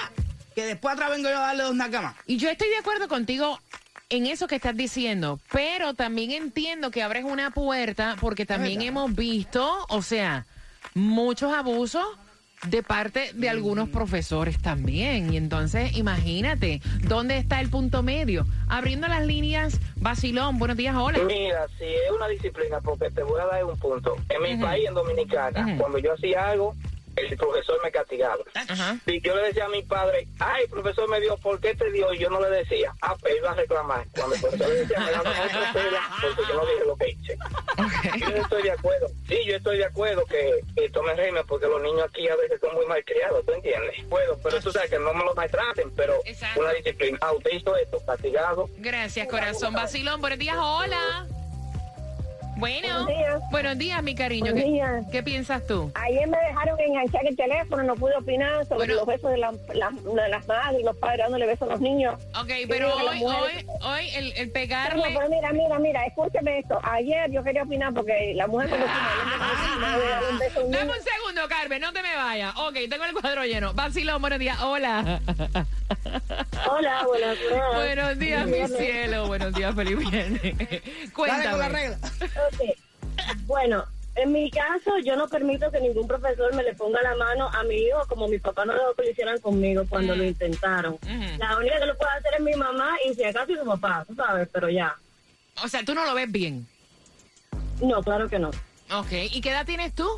que 0.55 0.65
después 0.65 0.95
atrás 0.95 1.11
vengo 1.11 1.29
yo 1.29 1.37
a 1.37 1.49
darle 1.49 1.65
dos 1.65 1.75
nalgas 1.75 2.03
más. 2.03 2.17
Y 2.27 2.39
yo 2.39 2.49
estoy 2.49 2.71
de 2.71 2.79
acuerdo 2.79 3.09
contigo 3.09 3.61
en 4.09 4.25
eso 4.25 4.47
que 4.47 4.57
estás 4.57 4.75
diciendo, 4.75 5.39
pero 5.53 5.93
también 5.93 6.31
entiendo 6.31 6.91
que 6.91 7.03
abres 7.03 7.25
una 7.25 7.51
puerta 7.51 8.17
porque 8.23 8.47
también 8.47 8.81
hemos 8.81 9.15
visto, 9.15 9.85
o 9.91 10.01
sea, 10.01 10.47
muchos 10.95 11.53
abusos 11.53 12.07
de 12.67 12.83
parte 12.83 13.33
de 13.35 13.49
algunos 13.49 13.89
profesores 13.89 14.61
también. 14.61 15.33
Y 15.33 15.37
entonces, 15.37 15.97
imagínate, 15.97 16.81
¿dónde 17.03 17.39
está 17.39 17.61
el 17.61 17.71
punto 17.71 18.03
medio? 18.03 18.47
Abriendo 18.69 19.09
las 19.09 19.25
líneas, 19.25 19.81
Basilón, 19.97 20.59
buenos 20.59 20.77
días, 20.77 20.95
hola. 20.97 21.19
Mira, 21.27 21.67
si 21.79 21.85
es 21.85 22.11
una 22.15 22.29
disciplina, 22.29 22.81
porque 22.81 23.11
te 23.11 23.23
voy 23.23 23.41
a 23.41 23.47
dar 23.47 23.65
un 23.65 23.79
punto. 23.79 24.17
En 24.29 24.43
mi 24.43 24.63
país, 24.63 24.87
en 24.89 24.95
Dominicana, 24.95 25.77
cuando 25.79 25.99
yo 25.99 26.13
hacía 26.15 26.49
algo, 26.51 26.75
el 27.17 27.37
profesor 27.37 27.81
me 27.83 27.91
castigaba. 27.91 28.45
Ajá. 28.55 28.99
Y 29.07 29.21
yo 29.21 29.35
le 29.37 29.45
decía 29.45 29.67
a 29.67 29.69
mi 29.69 29.83
padre, 29.83 30.27
ay, 30.39 30.65
el 30.65 30.71
profesor 30.71 31.09
me 31.09 31.21
dio, 31.21 31.37
¿por 31.39 31.61
qué 31.61 31.75
te 31.75 31.91
dio? 31.91 32.13
Y 32.15 32.19
yo 32.19 32.31
no 32.31 32.41
le 32.41 32.51
decía, 32.51 32.95
ah, 33.03 33.17
pero 33.23 33.37
iba 33.37 33.51
a 33.51 33.55
reclamar. 33.55 34.07
Cuando 34.15 34.35
el 34.35 34.41
profesor 34.41 34.69
le 34.69 34.75
decía, 34.75 35.01
me 35.01 35.11
daba 35.11 35.31
otra 35.31 35.73
pela, 35.73 36.01
porque 36.23 36.43
yo 36.49 36.55
no 36.55 36.67
dije 36.67 36.85
lo 36.87 36.97
que 36.97 37.09
hice. 37.11 37.39
Yo 38.19 38.37
estoy 38.37 38.63
de 38.63 38.71
acuerdo. 38.71 39.09
Sí, 39.29 39.39
yo 39.47 39.57
estoy 39.57 39.79
de 39.79 39.85
acuerdo 39.85 40.25
que, 40.27 40.61
que 40.75 40.89
tomen 40.91 41.17
régimen, 41.17 41.45
porque 41.47 41.67
los 41.67 41.83
niños 41.83 42.03
aquí 42.09 42.29
a 42.29 42.37
veces 42.37 42.61
son 42.61 42.75
muy 42.75 42.87
malcriados, 42.87 43.45
¿tú 43.45 43.53
entiendes? 43.53 44.05
Puedo, 44.09 44.39
pero 44.43 44.61
tú 44.61 44.71
sabes 44.73 44.91
que 44.91 44.99
no 44.99 45.13
me 45.15 45.25
los 45.25 45.37
maltraten, 45.37 45.91
pero 45.95 46.21
Exacto. 46.25 46.61
una 46.61 46.73
disciplina. 46.73 47.19
Ah, 47.21 47.33
usted 47.33 47.51
hizo 47.53 47.77
esto, 47.77 48.01
castigado. 48.05 48.69
Gracias, 48.79 49.29
corazón. 49.29 49.75
Basilón, 49.75 50.21
buenos 50.21 50.39
días, 50.39 50.57
hola. 50.59 51.27
Bueno, 52.59 52.89
Buenos 52.89 53.07
días. 53.07 53.43
buenos 53.53 53.79
días, 53.79 54.03
mi 54.03 54.15
cariño. 54.17 54.47
Buenos 54.53 54.65
¿Qué, 54.65 54.71
días. 54.71 55.07
qué 55.13 55.23
piensas 55.23 55.65
tú? 55.65 55.93
Ayer 55.95 56.27
me 56.27 56.37
dejaron 56.39 56.81
enganchar 56.81 57.25
el 57.25 57.37
teléfono, 57.37 57.85
no 57.85 57.95
pude 57.95 58.17
opinar 58.17 58.65
sobre 58.67 58.79
Bueno. 58.79 58.95
los 58.95 59.07
besos 59.07 59.31
de, 59.31 59.39
la- 59.39 59.55
la- 59.75 59.91
de 59.93 60.29
las 60.29 60.49
madres 60.49 60.81
y 60.81 60.85
los 60.85 60.97
padres 60.97 61.21
dándole 61.21 61.47
besos 61.47 61.69
a 61.69 61.73
los 61.73 61.81
niños. 61.81 62.15
Ok, 62.37 62.49
Yo 62.63 62.69
pero 62.69 62.95
hoy, 62.97 63.21
mujeres- 63.21 63.65
hoy, 63.81 63.89
hoy 63.89 64.09
el, 64.17 64.33
el 64.33 64.51
pegarle... 64.51 65.05
pero 65.07 65.29
mira, 65.29 65.53
mira, 65.53 65.79
mira, 65.79 66.05
escúcheme 66.07 66.59
esto. 66.59 66.81
Ayer 66.83 67.31
yo 67.31 67.45
quería 67.45 67.63
opinar 67.63 67.95
porque 67.95 68.33
la 68.35 68.49
mujer 68.49 68.71
cuando 68.71 68.87
Dame 69.79 70.33
un 70.33 70.39
segundo, 70.41 70.79
Carmen, 71.47 71.81
no 71.81 71.93
te 71.93 72.03
me 72.03 72.17
vayas. 72.17 72.55
Ok, 72.57 72.75
tengo 72.91 73.05
el 73.05 73.13
cuadro 73.13 73.45
lleno. 73.45 73.75
Vacilón, 73.75 74.21
buenos 74.21 74.39
días. 74.39 74.59
Hola. 74.63 75.21
Hola, 76.71 77.05
buenos 77.07 77.39
días. 77.39 77.75
buenos 77.75 78.19
días, 78.19 78.47
mi 78.47 78.53
Viernes. 78.53 78.79
cielo. 78.79 79.27
Buenos 79.27 79.55
días, 79.55 79.75
feliz 79.75 79.99
viernes. 79.99 80.43
Dale 80.59 81.11
Cuéntame. 81.13 81.51
con 81.51 81.59
la 81.59 81.69
regla. 81.69 81.99
Ok. 82.03 83.37
Bueno, 83.47 83.85
en 84.17 84.33
mi 84.33 84.51
caso, 84.51 84.99
yo 85.05 85.17
no 85.17 85.29
permito 85.29 85.71
que 85.71 85.81
ningún 85.81 86.09
profesor 86.09 86.53
me 86.55 86.63
le 86.63 86.75
ponga 86.75 87.01
la 87.03 87.15
mano 87.15 87.49
a 87.49 87.63
mi 87.65 87.77
hijo 87.77 88.05
como 88.09 88.27
mi 88.29 88.39
papá 88.39 88.65
no 88.65 88.73
lo 88.75 88.95
hicieran 89.11 89.39
conmigo 89.41 89.85
cuando 89.89 90.15
Mm. 90.15 90.19
lo 90.19 90.25
intentaron. 90.25 90.95
Ujú. 90.95 91.39
La 91.39 91.57
única 91.57 91.79
que 91.79 91.87
lo 91.87 91.97
puede 91.97 92.11
hacer 92.13 92.33
es 92.39 92.41
mi 92.41 92.55
mamá 92.55 92.97
y 93.09 93.15
si 93.15 93.25
acaso 93.25 93.53
su 93.55 93.65
papá, 93.65 94.05
tú 94.07 94.15
sabes, 94.15 94.49
pero 94.53 94.69
ya. 94.69 94.97
O 95.63 95.69
sea, 95.69 95.85
tú 95.85 95.95
no 95.95 96.05
lo 96.05 96.15
ves 96.15 96.31
bien. 96.31 96.67
No, 97.81 98.03
claro 98.03 98.29
que 98.29 98.39
no. 98.39 98.51
Ok, 98.91 99.13
¿y 99.31 99.41
qué 99.41 99.51
edad 99.51 99.67
tienes 99.67 99.95
tú? 99.95 100.09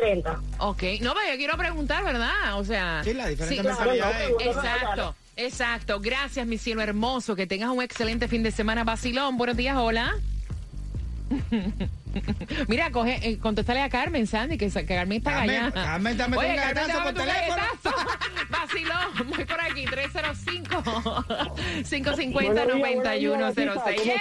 30. 0.00 0.40
Ok, 0.58 0.82
no, 1.00 1.14
pero 1.14 1.30
yo 1.32 1.36
quiero 1.36 1.56
preguntar, 1.56 2.04
¿verdad? 2.04 2.58
O 2.58 2.64
sea... 2.64 3.02
Sí, 3.04 3.14
la 3.14 3.28
diferente 3.28 3.62
sí, 3.62 3.68
mentalidad. 3.68 4.10
claro, 4.10 4.28
no, 4.30 4.40
Exacto, 4.40 5.14
exacto. 5.36 6.00
Gracias, 6.00 6.46
mi 6.46 6.58
cielo 6.58 6.82
hermoso. 6.82 7.36
Que 7.36 7.46
tengas 7.46 7.70
un 7.70 7.82
excelente 7.82 8.28
fin 8.28 8.42
de 8.42 8.50
semana, 8.50 8.84
Basilón. 8.84 9.36
Buenos 9.36 9.56
días, 9.56 9.76
hola. 9.76 10.14
Mira, 12.68 12.90
coge, 12.90 13.18
eh, 13.22 13.38
contéstale 13.38 13.80
a 13.82 13.88
Carmen, 13.88 14.26
Sandy, 14.26 14.58
que, 14.58 14.68
que 14.70 14.84
Carmen 14.86 15.18
está 15.18 15.30
Carmen, 15.32 15.56
allá. 15.56 15.72
Carmen 15.72 16.16
metió 16.16 16.38
Oye, 16.38 16.54
un 16.54 16.60
a 16.60 17.02
por 17.04 17.14
teléfono. 17.14 17.62
Vacilón, 18.50 19.28
voy 19.28 19.44
por 19.44 19.60
aquí, 19.60 19.84
305-550-9106. 21.84 24.02
¡Yeah! 24.04 24.14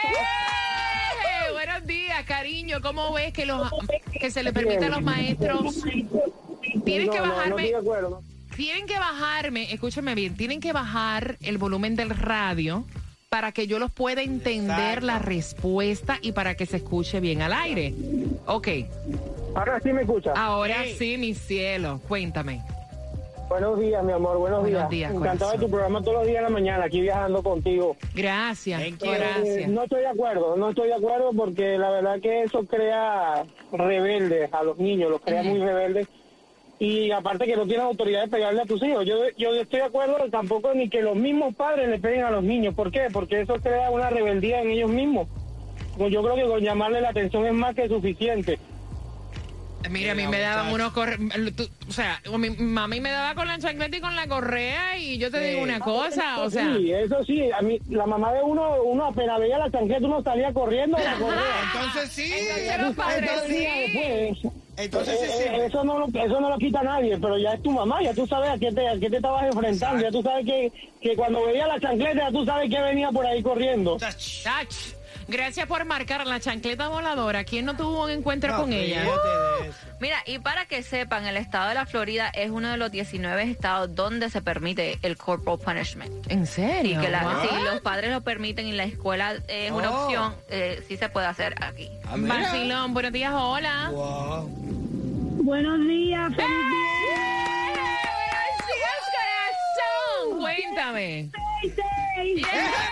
Buenos 1.54 1.86
días, 1.88 2.24
cariño. 2.26 2.82
¿Cómo 2.82 3.14
ves 3.14 3.32
que, 3.34 3.46
los, 3.46 3.70
que 4.20 4.32
se 4.32 4.44
le 4.44 4.54
permite 4.54 4.86
a 4.86 4.90
los 4.90 5.02
maestros? 5.02 5.84
Tienes 6.84 7.10
que 7.10 7.20
bajarme. 7.20 7.72
Tienen 8.56 8.86
que 8.88 8.98
bajarme, 8.98 9.72
escúchame 9.72 10.16
bien, 10.16 10.36
tienen 10.36 10.60
que 10.60 10.74
bajar 10.74 11.38
el 11.42 11.58
volumen 11.60 11.96
del 11.96 12.10
radio 12.10 12.86
para 13.30 13.52
que 13.52 13.68
yo 13.68 13.78
los 13.78 13.92
pueda 13.92 14.22
entender 14.24 14.80
Exacto. 14.80 15.06
la 15.06 15.20
respuesta 15.20 16.18
y 16.22 16.32
para 16.32 16.56
que 16.56 16.66
se 16.66 16.78
escuche 16.78 17.20
bien 17.20 17.42
al 17.42 17.54
aire. 17.54 17.94
Ok, 18.48 18.68
Ahora 19.54 19.80
sí 19.82 19.92
me 19.92 20.02
escucha. 20.02 20.32
ahora 20.36 20.78
Hey. 20.86 20.96
sí, 20.98 21.18
mi 21.18 21.34
cielo, 21.36 22.00
cuéntame. 22.08 22.62
Buenos 23.50 23.80
días, 23.80 24.04
mi 24.04 24.12
amor, 24.12 24.38
buenos, 24.38 24.60
Buenos 24.62 24.80
días. 24.80 24.90
días, 24.90 25.12
Encantado 25.12 25.38
corazón. 25.52 25.60
de 25.60 25.66
tu 25.66 25.72
programa 25.72 26.02
todos 26.02 26.18
los 26.18 26.28
días 26.28 26.38
en 26.38 26.44
la 26.44 26.50
mañana, 26.50 26.84
aquí 26.84 27.00
viajando 27.02 27.42
contigo. 27.42 27.96
Gracias, 28.14 28.82
Thank 28.82 29.04
you. 29.04 29.12
Eh, 29.14 29.18
gracias. 29.18 29.70
no 29.70 29.84
estoy 29.84 30.02
de 30.02 30.08
acuerdo, 30.08 30.58
no 30.58 30.70
estoy 30.70 30.88
de 30.90 30.94
acuerdo 30.96 31.32
porque 31.34 31.78
la 31.78 31.90
verdad 31.92 32.20
que 32.22 32.44
eso 32.44 32.64
crea 32.66 33.46
rebeldes 33.72 34.54
a 34.54 34.64
los 34.64 34.78
niños, 34.78 35.10
los 35.10 35.22
crea 35.22 35.44
muy 35.44 35.60
rebeldes. 35.60 36.08
Y 36.80 37.10
aparte 37.12 37.46
que 37.46 37.56
no 37.56 37.66
tienen 37.66 37.86
autoridad 37.88 38.22
de 38.24 38.28
pegarle 38.28 38.62
a 38.62 38.66
tus 38.66 38.84
hijos. 38.84 39.04
Yo, 39.06 39.16
yo 39.38 39.56
estoy 39.56 39.80
de 39.80 39.86
acuerdo 39.86 40.18
tampoco 40.30 40.74
ni 40.76 40.90
que 40.90 41.02
los 41.02 41.16
mismos 41.16 41.56
padres 41.56 41.90
le 41.90 41.98
peguen 41.98 42.24
a 42.24 42.30
los 42.30 42.44
niños. 42.44 42.76
¿Por 42.76 42.92
qué? 42.92 43.08
Porque 43.12 43.42
eso 43.42 43.56
crea 43.56 43.90
una 43.90 44.12
rebeldía 44.12 44.62
en 44.62 44.70
ellos 44.70 44.92
mismos. 44.92 45.28
Pues 45.98 46.14
yo 46.14 46.22
creo 46.22 46.36
que 46.36 46.44
con 46.44 46.60
llamarle 46.62 47.02
la 47.02 47.10
atención 47.10 47.48
es 47.48 47.54
más 47.54 47.74
que 47.74 47.88
suficiente. 47.88 48.60
Mira, 49.90 50.12
a 50.12 50.16
mí 50.16 50.28
me 50.28 50.40
daban 50.40 50.72
unos 50.74 50.92
corre... 50.94 51.18
tú- 51.56 51.70
O 51.88 51.92
sea, 51.92 52.22
mi 52.38 52.50
mami 52.50 53.00
me 53.02 53.12
daba 53.12 53.36
con 53.36 53.48
la 53.48 53.58
chancleta 53.60 53.98
y 53.98 54.02
con 54.02 54.16
la 54.16 54.28
correa 54.28 54.98
y 54.98 55.18
yo 55.18 55.32
te 55.32 55.40
Sí. 55.40 55.46
digo 55.52 55.62
una 55.64 55.80
cosa, 55.80 56.42
o 56.42 56.50
sea... 56.50 56.74
Sí, 56.76 56.92
eso 56.92 57.24
sí, 57.26 57.50
a 57.52 57.62
mí, 57.62 57.80
la 57.90 58.06
mamá 58.06 58.34
de 58.34 58.44
uno, 58.44 58.82
uno 58.84 59.06
apenas 59.08 59.40
veía 59.40 59.58
la 59.58 59.72
chancleta, 59.72 60.06
uno 60.06 60.22
salía 60.24 60.52
corriendo 60.54 60.98
a 60.98 61.02
la 61.04 61.14
correa. 61.16 61.42
Entonces 61.74 62.12
sí. 62.12 62.34
Entonces 62.34 62.80
los 62.82 62.96
padres 62.96 63.30
Entonces, 63.32 63.48
sí. 63.58 63.66
después, 63.94 64.54
Entonces 64.78 65.20
sí 65.20 65.44
eh, 65.44 65.56
eh, 65.58 65.66
eso, 65.68 65.84
no 65.84 66.00
lo, 66.00 66.08
eso 66.08 66.40
no 66.42 66.50
lo 66.50 66.58
quita 66.58 66.84
nadie, 66.84 67.18
pero 67.18 67.38
ya 67.38 67.54
es 67.54 67.64
tu 67.64 67.72
mamá, 67.72 68.02
ya 68.04 68.14
tú 68.14 68.28
sabes 68.28 68.50
a 68.50 68.58
qué 68.58 68.72
te, 68.72 68.88
a 68.88 69.00
qué 69.00 69.10
te 69.10 69.16
estabas 69.18 69.46
enfrentando, 69.46 70.04
ya 70.04 70.12
tú 70.12 70.22
sabes 70.22 70.46
que, 70.46 70.72
que 71.02 71.16
cuando 71.16 71.46
veía 71.46 71.66
la 71.68 71.80
chancleta, 71.80 72.20
ya 72.26 72.32
tú 72.32 72.46
sabes 72.46 72.70
que 72.70 72.80
venía 72.82 73.10
por 73.12 73.26
ahí 73.26 73.42
corriendo. 73.42 73.98
Chach. 73.98 74.44
Tach, 74.44 74.74
gracias 75.28 75.66
por 75.68 75.84
marcar 75.86 76.26
la 76.28 76.40
chancleta 76.40 76.88
voladora. 76.88 77.44
¿Quién 77.44 77.66
no 77.66 77.76
tuvo 77.76 78.04
un 78.06 78.10
encuentro 78.12 78.52
No, 78.54 78.62
con 78.62 78.74
ella? 78.74 79.04
eso. 79.04 79.88
Mira, 80.00 80.18
y 80.26 80.40
para 80.40 80.66
que 80.66 80.84
sepan, 80.84 81.26
el 81.26 81.38
estado 81.38 81.70
de 81.70 81.76
la 81.76 81.86
Florida 81.86 82.30
es 82.30 82.50
uno 82.52 82.70
de 82.70 82.78
los 82.78 82.92
19 82.92 83.44
estados 83.44 83.94
donde 83.96 84.30
se 84.30 84.42
permite 84.42 85.00
el 85.02 85.18
corporal 85.18 85.60
punishment. 85.60 86.32
¿En 86.32 86.44
Y 86.44 86.46
serio? 86.46 87.02
que 87.02 87.10
la, 87.10 87.24
Wow. 87.24 87.42
si 87.50 87.64
los 87.64 87.82
padres 87.82 88.12
lo 88.12 88.22
permiten 88.22 88.68
y 88.68 88.72
la 88.74 88.84
escuela 88.84 89.36
es 89.48 89.72
una 89.72 89.92
Oh. 89.92 90.06
opción, 90.06 90.36
eh, 90.50 90.84
sí 90.88 90.98
se 90.98 91.10
puede 91.10 91.28
hacer 91.28 91.56
aquí. 91.64 91.90
Ah, 92.06 92.16
mira. 92.18 92.36
Vacilón, 92.36 92.94
buenos 92.94 93.12
días, 93.12 93.34
hola. 93.36 93.90
Wow. 93.92 94.48
Buenos 95.44 95.80
días, 95.88 96.34
feliz 96.36 96.50
Gracias, 98.68 99.00
corazón. 99.12 100.40
Cuéntame. 100.40 101.30
Yeah. 101.64 102.92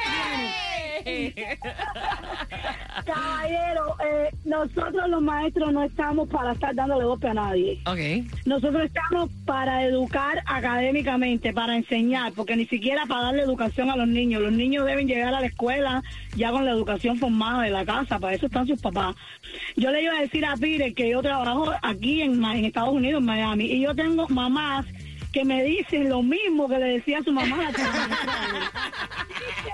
Caballero, 3.05 3.95
eh, 4.03 4.31
nosotros 4.43 5.07
los 5.07 5.21
maestros 5.21 5.71
no 5.71 5.83
estamos 5.83 6.27
para 6.29 6.53
estar 6.53 6.73
dándole 6.73 7.05
golpe 7.05 7.27
a 7.27 7.33
nadie. 7.35 7.79
Ok. 7.85 8.25
Nosotros 8.45 8.83
estamos 8.85 9.29
para 9.45 9.83
educar 9.83 10.41
académicamente, 10.47 11.53
para 11.53 11.75
enseñar, 11.75 12.33
porque 12.33 12.55
ni 12.55 12.65
siquiera 12.65 13.05
para 13.05 13.25
darle 13.25 13.43
educación 13.43 13.89
a 13.91 13.95
los 13.95 14.07
niños. 14.07 14.41
Los 14.41 14.53
niños 14.53 14.85
deben 14.85 15.07
llegar 15.07 15.33
a 15.33 15.41
la 15.41 15.47
escuela 15.47 16.03
ya 16.35 16.51
con 16.51 16.65
la 16.65 16.71
educación 16.71 17.17
formada 17.17 17.63
de 17.63 17.69
la 17.69 17.85
casa, 17.85 18.19
para 18.19 18.33
eso 18.33 18.47
están 18.47 18.65
sus 18.65 18.81
papás. 18.81 19.15
Yo 19.75 19.91
le 19.91 20.01
iba 20.01 20.17
a 20.17 20.21
decir 20.21 20.45
a 20.45 20.57
Pire 20.57 20.93
que 20.93 21.09
yo 21.09 21.21
trabajo 21.21 21.71
aquí 21.83 22.21
en, 22.21 22.43
en 22.43 22.65
Estados 22.65 22.93
Unidos, 22.93 23.19
en 23.19 23.25
Miami, 23.27 23.65
y 23.65 23.81
yo 23.81 23.93
tengo 23.93 24.27
mamás 24.29 24.85
que 25.35 25.43
me 25.43 25.63
dicen 25.65 26.07
lo 26.07 26.23
mismo 26.23 26.69
que 26.69 26.79
le 26.79 26.85
decía 26.85 27.19
a 27.19 27.23
su 27.23 27.33
mamá. 27.33 27.67
a. 27.67 27.71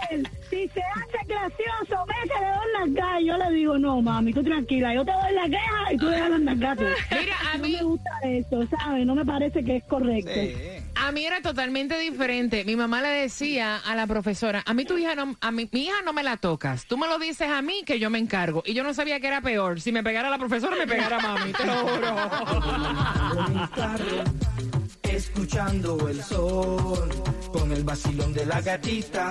Dicen, 0.10 0.28
si 0.50 0.68
se 0.70 0.82
hace 0.82 1.11
gracioso, 1.42 2.06
métele 2.06 2.48
dos 2.52 2.66
nalgas. 2.80 3.24
Yo 3.26 3.38
le 3.38 3.52
digo, 3.56 3.78
no, 3.78 4.02
mami, 4.02 4.34
tú 4.34 4.44
tranquila, 4.44 4.94
yo 4.94 5.04
te 5.06 5.12
doy 5.12 5.34
la 5.34 5.46
queja 5.50 5.94
y 5.94 5.98
tú 5.98 6.08
dejas 6.08 6.30
las 6.30 6.40
nalgas. 6.42 6.78
tú. 6.78 6.84
Mira, 7.12 7.36
a 7.54 7.58
no 7.58 7.64
mí- 7.64 7.72
me 7.74 7.84
gusta 7.84 8.10
eso, 8.24 8.68
¿sabes? 8.70 9.06
No 9.06 9.16
me 9.16 9.26
parece 9.26 9.64
que 9.64 9.78
es 9.78 9.84
correcto. 9.86 10.32
Sí. 10.34 10.54
A 10.96 11.12
mí 11.12 11.26
era 11.26 11.42
totalmente 11.42 11.98
diferente. 12.00 12.64
Mi 12.66 12.76
mamá 12.76 13.02
le 13.02 13.08
decía 13.10 13.78
a 13.78 13.96
la 13.96 14.06
profesora, 14.08 14.64
a 14.66 14.74
mí 14.74 14.86
tu 14.86 14.98
hija 14.98 15.16
no, 15.16 15.36
a 15.42 15.52
mí, 15.52 15.68
mi 15.72 15.84
hija 15.86 15.96
no 16.06 16.14
me 16.14 16.22
la 16.24 16.38
tocas. 16.38 16.86
Tú 16.86 16.98
me 16.98 17.08
lo 17.08 17.18
dices 17.18 17.50
a 17.50 17.62
mí 17.62 17.82
que 17.86 17.98
yo 18.00 18.10
me 18.10 18.20
encargo. 18.20 18.62
Y 18.66 18.74
yo 18.74 18.84
no 18.84 18.94
sabía 18.94 19.20
que 19.20 19.28
era 19.28 19.42
peor. 19.42 19.82
Si 19.82 19.92
me 19.92 20.04
pegara 20.04 20.30
la 20.30 20.38
profesora, 20.38 20.76
me 20.76 20.86
pegara 20.88 21.20
mami, 21.20 21.54
te 21.54 21.66
lo 21.66 21.74
juro. 21.74 22.16
escuchando 25.04 26.08
el 26.10 26.24
sol, 26.24 27.10
con 27.52 27.72
el 27.72 27.84
vacilón 27.84 28.34
de 28.34 28.46
la 28.46 28.62
gatita, 28.62 29.30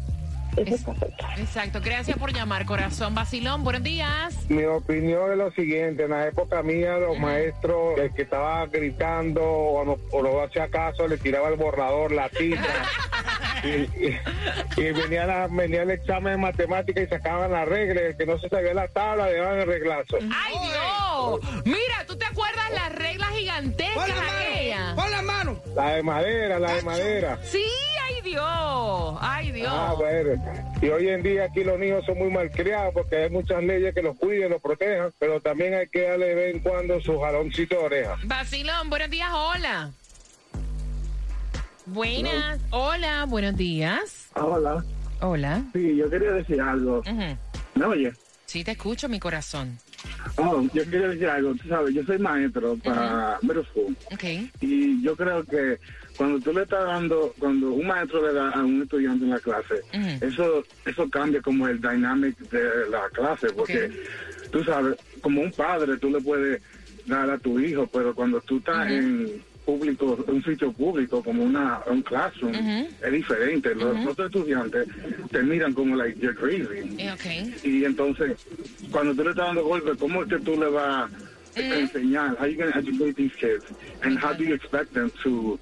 Eso 0.56 0.74
es 0.74 0.82
correcto. 0.82 1.26
Exacto. 1.38 1.80
Gracias 1.82 2.16
por 2.18 2.32
llamar, 2.32 2.64
corazón. 2.66 3.14
Vacilón, 3.14 3.64
buenos 3.64 3.82
días. 3.82 4.34
Mi 4.48 4.64
opinión 4.64 5.32
es 5.32 5.38
lo 5.38 5.50
siguiente, 5.52 6.04
en 6.04 6.10
la 6.10 6.28
época 6.28 6.62
mía 6.62 6.98
los 6.98 7.18
maestros, 7.18 7.98
el 7.98 8.12
que 8.14 8.22
estaba 8.22 8.66
gritando 8.66 9.42
o 9.44 9.84
no, 9.84 9.96
o 10.12 10.22
no 10.22 10.42
hacía 10.42 10.68
caso, 10.68 11.06
le 11.08 11.18
tiraba 11.18 11.48
el 11.48 11.56
borrador, 11.56 12.12
la 12.12 12.28
tinta. 12.28 12.62
y, 13.64 13.68
y- 13.68 14.20
y 14.76 14.92
venía, 14.92 15.26
la- 15.26 15.48
venía 15.50 15.82
el 15.82 15.90
examen 15.90 16.32
de 16.34 16.38
matemática 16.38 17.00
y 17.00 17.06
sacaban 17.06 17.52
las 17.52 17.68
reglas, 17.68 18.04
el 18.04 18.16
que 18.16 18.26
no 18.26 18.38
se 18.38 18.48
sabía 18.48 18.74
la 18.74 18.88
tabla 18.88 19.26
le 19.26 19.36
daban 19.38 19.60
el 19.60 19.66
reglazo. 19.66 20.18
¡Ay, 20.20 20.54
Dios! 20.62 21.40
Mira, 21.64 22.04
¿tú 22.06 22.16
te 22.16 22.24
acuerdas 22.26 22.70
las 22.72 22.92
reglas 22.94 23.30
gigantescas 23.30 23.94
Pon 23.94 24.08
la 24.08 24.40
aquellas? 24.50 24.78
mano. 24.80 24.96
Pon 24.96 25.10
la 25.10 25.22
mano. 25.22 25.62
La 25.74 25.88
de 25.94 26.02
madera, 26.02 26.58
la 26.58 26.72
de 26.74 26.82
madera. 26.82 27.38
Sí, 27.44 27.64
Dios, 28.24 29.18
ay 29.20 29.52
Dios. 29.52 29.70
Ah, 29.70 29.94
bueno. 29.96 30.42
Y 30.82 30.88
hoy 30.88 31.08
en 31.08 31.22
día 31.22 31.44
aquí 31.44 31.62
los 31.62 31.78
niños 31.78 32.04
son 32.04 32.18
muy 32.18 32.30
malcriados 32.30 32.92
porque 32.94 33.16
hay 33.16 33.30
muchas 33.30 33.62
leyes 33.62 33.94
que 33.94 34.02
los 34.02 34.16
cuiden, 34.16 34.50
los 34.50 34.60
protejan, 34.60 35.12
pero 35.18 35.40
también 35.40 35.74
hay 35.74 35.86
que 35.88 36.02
darle 36.02 36.26
de 36.26 36.34
vez 36.34 36.54
en 36.56 36.60
cuando 36.62 37.00
su 37.00 37.20
jaloncito 37.20 37.76
de 37.76 37.84
oreja. 37.84 38.16
Vacilón, 38.24 38.90
buenos 38.90 39.10
días, 39.10 39.30
hola. 39.32 39.90
Buenas, 41.86 42.60
hola, 42.70 43.26
buenos 43.26 43.56
días. 43.56 44.28
Hola. 44.34 44.82
Hola. 45.20 45.62
Sí, 45.72 45.96
yo 45.96 46.08
quería 46.08 46.32
decir 46.32 46.60
algo. 46.60 47.00
Ujú. 47.00 47.36
¿Me 47.74 47.84
oye? 47.84 48.12
Sí, 48.46 48.64
te 48.64 48.72
escucho, 48.72 49.08
mi 49.08 49.20
corazón. 49.20 49.78
Oh, 50.36 50.62
yo 50.72 50.84
quería 50.84 51.08
decir 51.08 51.28
algo. 51.28 51.54
Tú 51.54 51.68
sabes, 51.68 51.94
yo 51.94 52.02
soy 52.04 52.18
maestro 52.18 52.76
para 52.82 53.38
middle 53.42 53.64
school. 53.64 53.96
Ok. 54.12 54.24
Y 54.60 55.02
yo 55.02 55.16
creo 55.16 55.44
que 55.44 55.78
cuando 56.16 56.38
tú 56.40 56.52
le 56.52 56.62
estás 56.62 56.84
dando, 56.84 57.34
cuando 57.38 57.72
un 57.72 57.86
maestro 57.86 58.26
le 58.26 58.32
da 58.32 58.50
a 58.50 58.64
un 58.64 58.82
estudiante 58.82 59.24
en 59.24 59.30
la 59.30 59.40
clase, 59.40 59.82
eso 60.20 60.64
eso 60.86 61.10
cambia 61.10 61.40
como 61.40 61.68
el 61.68 61.80
dynamic 61.80 62.38
de 62.50 62.88
la 62.90 63.08
clase. 63.10 63.48
Porque 63.50 63.90
tú 64.50 64.62
sabes, 64.64 64.96
como 65.20 65.40
un 65.40 65.52
padre, 65.52 65.96
tú 65.96 66.10
le 66.10 66.20
puedes 66.20 66.62
dar 67.06 67.30
a 67.30 67.38
tu 67.38 67.58
hijo, 67.58 67.86
pero 67.92 68.14
cuando 68.14 68.40
tú 68.40 68.58
estás 68.58 68.90
en 68.90 69.42
público, 69.64 70.22
un 70.26 70.44
sitio 70.44 70.72
público 70.72 71.22
como 71.22 71.42
una 71.42 71.80
un 71.86 72.02
classroom, 72.02 72.54
es 72.54 73.12
diferente. 73.12 73.74
Los 73.74 74.06
otros 74.06 74.26
estudiantes 74.26 74.86
te 75.30 75.42
miran 75.42 75.72
como 75.72 75.96
like 75.96 76.18
you're 76.20 76.34
crazy. 76.34 76.96
Eh, 76.98 77.12
ok. 77.12 77.64
Y 77.64 77.84
entonces, 77.84 78.36
cuando 78.90 79.14
tú 79.14 79.24
le 79.24 79.30
estás 79.30 79.46
dando 79.46 79.64
golpes, 79.64 79.96
¿cómo 79.98 80.22
es 80.22 80.28
que 80.28 80.38
tú 80.38 80.58
le 80.58 80.68
vas 80.68 81.10
a 81.56 81.60
enseñar? 81.60 82.36
How 82.38 82.46
you 82.46 82.56
going 82.56 82.72
to 82.72 82.78
educate 82.78 83.16
these 83.16 83.34
kids? 83.36 83.64
And 84.02 84.18
how 84.18 84.32
do 84.32 84.44
you 84.44 84.54
expect 84.54 84.92
them 84.92 85.10
to, 85.22 85.58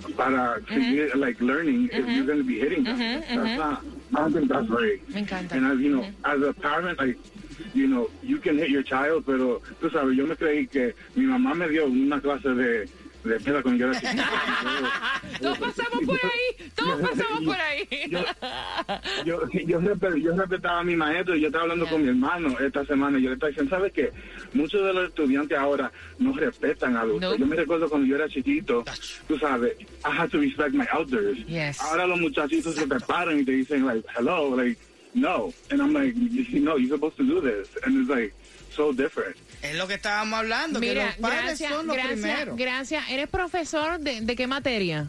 Mm-hmm. 0.00 0.16
para 0.16 0.60
seguir, 0.68 1.10
mm-hmm. 1.10 1.20
like, 1.20 1.40
learning 1.40 1.86
if 1.86 1.92
you're 1.92 2.04
mm-hmm. 2.06 2.26
going 2.26 2.38
to 2.38 2.44
be 2.44 2.58
hitting 2.58 2.84
them? 2.84 2.98
That's 2.98 3.58
not, 3.58 3.84
I 4.14 4.20
don't 4.20 4.32
think 4.32 4.48
that's 4.48 4.68
right. 4.68 5.08
Me 5.08 5.22
encanta. 5.24 5.52
And 5.52 5.66
as, 5.66 5.78
you 5.78 5.96
know, 5.96 6.06
as 6.24 6.42
a 6.42 6.52
parent, 6.52 6.98
like, 6.98 7.18
you 7.74 7.86
know, 7.86 8.10
you 8.22 8.38
can 8.38 8.56
hit 8.58 8.70
your 8.70 8.82
child, 8.82 9.24
pero 9.26 9.60
tú 9.80 9.90
sabes, 9.90 10.16
yo 10.16 10.26
me 10.26 10.34
creí 10.34 10.68
que 10.68 10.94
mi 11.14 11.26
mamá 11.26 11.54
me 11.54 11.68
dio 11.68 11.86
una 11.86 12.20
clase 12.20 12.54
de, 12.54 12.88
de 13.24 13.40
peda 13.40 13.62
yo 13.64 13.92
chiquito. 13.92 14.22
Todos 15.40 15.58
pasamos 15.58 16.04
por 16.06 16.16
ahí, 16.16 16.70
Todos 16.74 17.00
pasamos 17.00 17.44
por 17.44 17.56
ahí. 17.60 17.88
Yo, 19.24 19.40
yo, 19.44 19.80
yo, 20.16 20.36
respetaba 20.36 20.80
a 20.80 20.84
mi 20.84 20.96
maestro 20.96 21.36
y 21.36 21.40
yo 21.40 21.46
estaba 21.48 21.64
hablando 21.64 21.86
con 21.86 22.02
mi 22.02 22.08
hermano 22.08 22.58
esta 22.58 22.84
semana 22.84 23.18
y 23.18 23.22
yo 23.22 23.28
le 23.28 23.34
estaba 23.34 23.48
diciendo, 23.48 23.76
¿sabes 23.76 23.92
qué? 23.92 24.10
Muchos 24.54 24.84
de 24.84 24.92
los 24.92 25.08
estudiantes 25.08 25.58
ahora 25.58 25.92
no 26.18 26.32
respetan 26.32 26.96
a 26.96 27.02
adultos. 27.02 27.38
Yo 27.38 27.46
me 27.46 27.56
recuerdo 27.56 27.88
cuando 27.88 28.06
yo 28.06 28.16
era 28.16 28.28
chiquito, 28.28 28.84
tú 29.28 29.38
sabes, 29.38 29.76
I 30.04 30.16
had 30.16 30.30
to 30.30 30.38
respect 30.38 30.74
my 30.74 30.86
elders. 30.92 31.38
Ahora 31.80 32.06
los 32.06 32.20
muchachitos 32.20 32.74
se 32.74 32.86
preparan 32.86 33.40
y 33.40 33.44
te 33.44 33.52
dicen, 33.52 33.86
like, 33.86 34.06
hello, 34.16 34.56
like, 34.56 34.80
no. 35.14 35.52
And 35.70 35.80
I'm 35.80 35.92
like, 35.92 36.14
no, 36.52 36.76
you're 36.76 36.90
supposed 36.90 37.16
to 37.16 37.24
do 37.24 37.40
this. 37.40 37.68
And 37.84 38.00
it's 38.00 38.10
like, 38.10 38.34
so 38.70 38.92
different. 38.92 39.36
Es 39.62 39.74
lo 39.76 39.86
que 39.86 39.94
estábamos 39.94 40.38
hablando, 40.38 40.80
que 40.80 40.94
los 40.94 41.14
padres 41.16 41.42
gracias, 41.42 41.72
son 41.72 41.86
los 41.86 41.96
gracias, 41.96 42.20
primeros. 42.20 42.56
Gracias. 42.56 43.10
¿Eres 43.10 43.28
profesor 43.28 43.98
de, 44.00 44.22
de 44.22 44.36
qué 44.36 44.46
materia? 44.46 45.08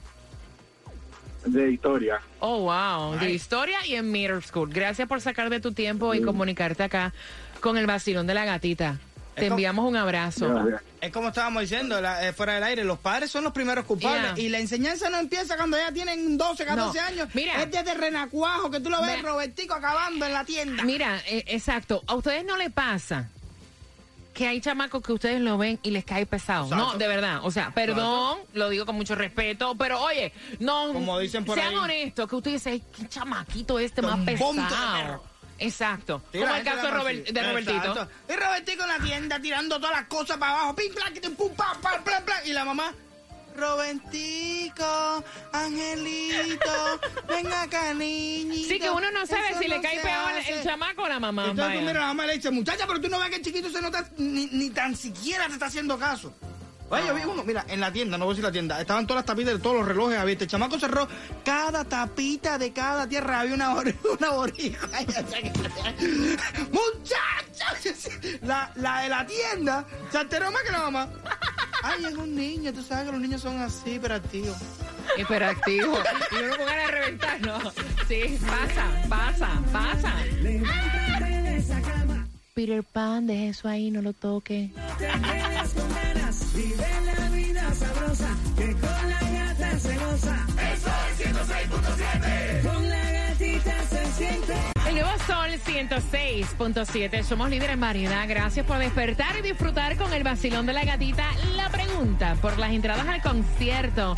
De 1.45 1.71
historia. 1.71 2.21
Oh, 2.39 2.59
wow. 2.61 3.17
De 3.17 3.31
historia 3.31 3.85
y 3.85 3.95
en 3.95 4.11
middle 4.11 4.41
school. 4.41 4.69
Gracias 4.69 5.07
por 5.07 5.21
sacar 5.21 5.49
de 5.49 5.59
tu 5.59 5.71
tiempo 5.71 6.13
y 6.13 6.21
comunicarte 6.21 6.83
acá 6.83 7.13
con 7.61 7.77
el 7.77 7.87
vacilón 7.87 8.27
de 8.27 8.33
la 8.33 8.45
gatita. 8.45 8.99
Te 9.35 9.47
enviamos 9.47 9.87
un 9.87 9.95
abrazo. 9.95 10.65
Es 10.99 11.11
como 11.11 11.29
estábamos 11.29 11.61
diciendo 11.61 11.99
eh, 11.99 12.33
fuera 12.33 12.55
del 12.55 12.63
aire, 12.63 12.83
los 12.83 12.99
padres 12.99 13.31
son 13.31 13.43
los 13.43 13.53
primeros 13.53 13.85
culpables 13.85 14.37
y 14.37 14.49
la 14.49 14.59
enseñanza 14.59 15.09
no 15.09 15.17
empieza 15.17 15.57
cuando 15.57 15.77
ya 15.77 15.91
tienen 15.91 16.37
12, 16.37 16.65
14 16.65 16.99
años. 16.99 17.29
Mira, 17.33 17.61
es 17.61 17.71
desde 17.71 17.93
renacuajo 17.93 18.69
que 18.69 18.79
tú 18.79 18.89
lo 18.89 19.01
ves, 19.01 19.21
Robertico 19.21 19.73
acabando 19.73 20.25
en 20.25 20.33
la 20.33 20.45
tienda. 20.45 20.83
Mira, 20.83 21.21
eh, 21.27 21.43
exacto. 21.47 22.03
¿A 22.07 22.15
ustedes 22.15 22.45
no 22.45 22.57
le 22.57 22.69
pasa 22.69 23.29
que 24.33 24.47
hay 24.47 24.61
chamacos 24.61 25.01
que 25.03 25.13
ustedes 25.13 25.41
lo 25.41 25.57
ven 25.57 25.79
y 25.83 25.91
les 25.91 26.05
cae 26.05 26.25
pesado. 26.25 26.73
No, 26.73 26.93
de 26.93 27.07
verdad. 27.07 27.41
O 27.43 27.51
sea, 27.51 27.71
perdón, 27.71 28.39
lo 28.53 28.69
digo 28.69 28.85
con 28.85 28.95
mucho 28.95 29.15
respeto, 29.15 29.75
pero 29.75 30.01
oye, 30.01 30.31
no. 30.59 30.93
Como 30.93 31.19
dicen 31.19 31.43
por 31.43 31.57
sean 31.57 31.75
honestos, 31.75 32.29
que 32.29 32.35
ustedes 32.35 32.63
dicen, 32.63 32.83
qué 32.95 33.07
chamaquito 33.09 33.79
este 33.79 34.01
más 34.01 34.19
pesado. 34.25 35.23
Exacto. 35.61 36.23
Como 36.31 36.55
el 36.55 36.63
caso 36.63 36.87
de, 36.87 36.91
Robert, 36.91 37.27
de 37.27 37.43
Robertito. 37.43 38.09
Y 38.27 38.33
Robertito 38.33 38.83
en 38.83 38.89
la 38.89 38.99
tienda 38.99 39.39
tirando 39.39 39.79
todas 39.79 39.95
las 39.95 40.07
cosas 40.07 40.37
para 40.37 40.53
abajo. 40.53 40.75
Pim, 40.75 40.93
pim, 41.21 41.35
pum, 41.35 41.55
pam, 41.55 41.79
pam, 41.81 42.03
pam, 42.03 42.23
pam. 42.25 42.37
Y 42.45 42.53
la 42.53 42.65
mamá. 42.65 42.93
Robertico, 43.55 45.23
Angelito, 45.51 46.99
ven 47.27 47.51
acá, 47.51 47.93
niñito. 47.93 48.69
Sí, 48.69 48.79
que 48.79 48.89
uno 48.89 49.11
no 49.11 49.25
sabe 49.25 49.59
si 49.59 49.67
le 49.67 49.81
cae 49.81 49.99
peor 49.99 50.31
el 50.47 50.63
chamaco 50.63 51.03
o 51.03 51.07
la 51.09 51.19
mamá. 51.19 51.49
Entonces 51.49 51.79
tú 51.79 51.85
la 51.85 51.99
mamá 51.99 52.25
le 52.25 52.35
dice, 52.35 52.49
muchacha, 52.49 52.87
pero 52.87 53.01
tú 53.01 53.09
no 53.09 53.19
ves 53.19 53.29
que 53.29 53.35
el 53.35 53.41
chiquito 53.41 53.69
se 53.69 53.81
nota, 53.81 54.09
ni, 54.17 54.47
ni 54.47 54.69
tan 54.69 54.95
siquiera 54.95 55.47
te 55.47 55.53
está 55.53 55.65
haciendo 55.65 55.99
caso. 55.99 56.33
Oye, 56.91 57.07
yo 57.07 57.15
vi 57.15 57.21
uno, 57.23 57.41
mira, 57.45 57.63
en 57.69 57.79
la 57.79 57.89
tienda, 57.89 58.17
no 58.17 58.25
voy 58.25 58.33
a 58.33 58.35
decir 58.35 58.43
la 58.43 58.51
tienda, 58.51 58.81
estaban 58.81 59.07
todas 59.07 59.19
las 59.19 59.25
tapitas 59.25 59.53
de 59.53 59.59
todos 59.59 59.77
los 59.77 59.87
relojes 59.87 60.19
abiertos. 60.19 60.43
El 60.43 60.49
chamaco 60.49 60.77
cerró 60.77 61.07
cada 61.45 61.85
tapita 61.85 62.57
de 62.57 62.73
cada 62.73 63.07
tierra, 63.07 63.39
había 63.39 63.55
una, 63.55 63.75
una 64.19 64.31
borija. 64.31 64.87
¡Muchachos! 66.71 68.09
La, 68.41 68.71
la 68.75 69.01
de 69.01 69.09
la 69.09 69.25
tienda 69.25 69.85
se 70.11 70.17
alteró 70.17 70.51
más 70.51 70.63
que 70.63 70.71
la 70.71 70.79
mamá. 70.79 71.07
Ay, 71.83 72.05
es 72.05 72.13
un 72.15 72.35
niño, 72.35 72.73
tú 72.73 72.83
sabes 72.83 73.05
que 73.05 73.11
los 73.11 73.21
niños 73.21 73.41
son 73.41 73.61
así, 73.61 73.91
hiperactivos. 73.91 74.57
Hiperactivos. 75.17 75.99
y 76.31 76.35
uno 76.43 76.57
con 76.57 76.65
ganas 76.65 76.85
de 76.87 76.91
reventar, 76.91 77.41
¿no? 77.41 77.59
Sí, 78.07 78.37
pasa, 78.45 78.87
pasa, 79.07 79.61
pasa. 79.71 80.15
Peter 82.53 82.83
Pan, 82.83 83.27
deje 83.27 83.49
eso 83.49 83.67
ahí, 83.67 83.91
no 83.91 84.01
lo 84.01 84.13
toque. 84.13 84.71
El 94.87 94.95
nuevo 94.95 95.09
Sol 95.25 95.49
106.7. 95.51 97.23
Somos 97.23 97.49
líderes 97.49 97.73
en 97.73 97.79
variedad. 97.79 98.27
Gracias 98.27 98.65
por 98.65 98.77
despertar 98.77 99.37
y 99.39 99.41
disfrutar 99.41 99.97
con 99.97 100.13
el 100.13 100.23
vacilón 100.23 100.65
de 100.65 100.73
la 100.73 100.83
gatita. 100.83 101.25
La 101.55 101.69
pregunta 101.69 102.35
por 102.41 102.57
las 102.59 102.71
entradas 102.71 103.07
al 103.07 103.21
concierto 103.21 104.15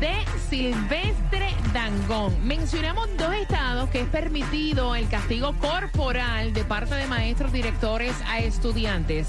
de 0.00 0.12
Silvestre 0.48 1.50
Dangón. 1.72 2.46
Mencionamos 2.46 3.08
dos 3.16 3.34
estados 3.34 3.90
que 3.90 4.00
es 4.00 4.08
permitido 4.08 4.94
el 4.94 5.08
castigo 5.08 5.54
corporal 5.58 6.52
de 6.52 6.64
parte 6.64 6.94
de 6.94 7.06
maestros 7.06 7.52
directores 7.52 8.14
a 8.26 8.40
estudiantes. 8.40 9.28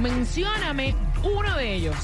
Mencióname 0.00 0.94
uno 1.22 1.56
de 1.56 1.74
ellos 1.74 1.96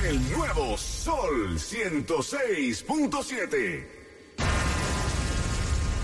El 0.04 0.32
nuevo 0.32 0.78
Sol 0.78 1.58
106.7. 1.58 3.99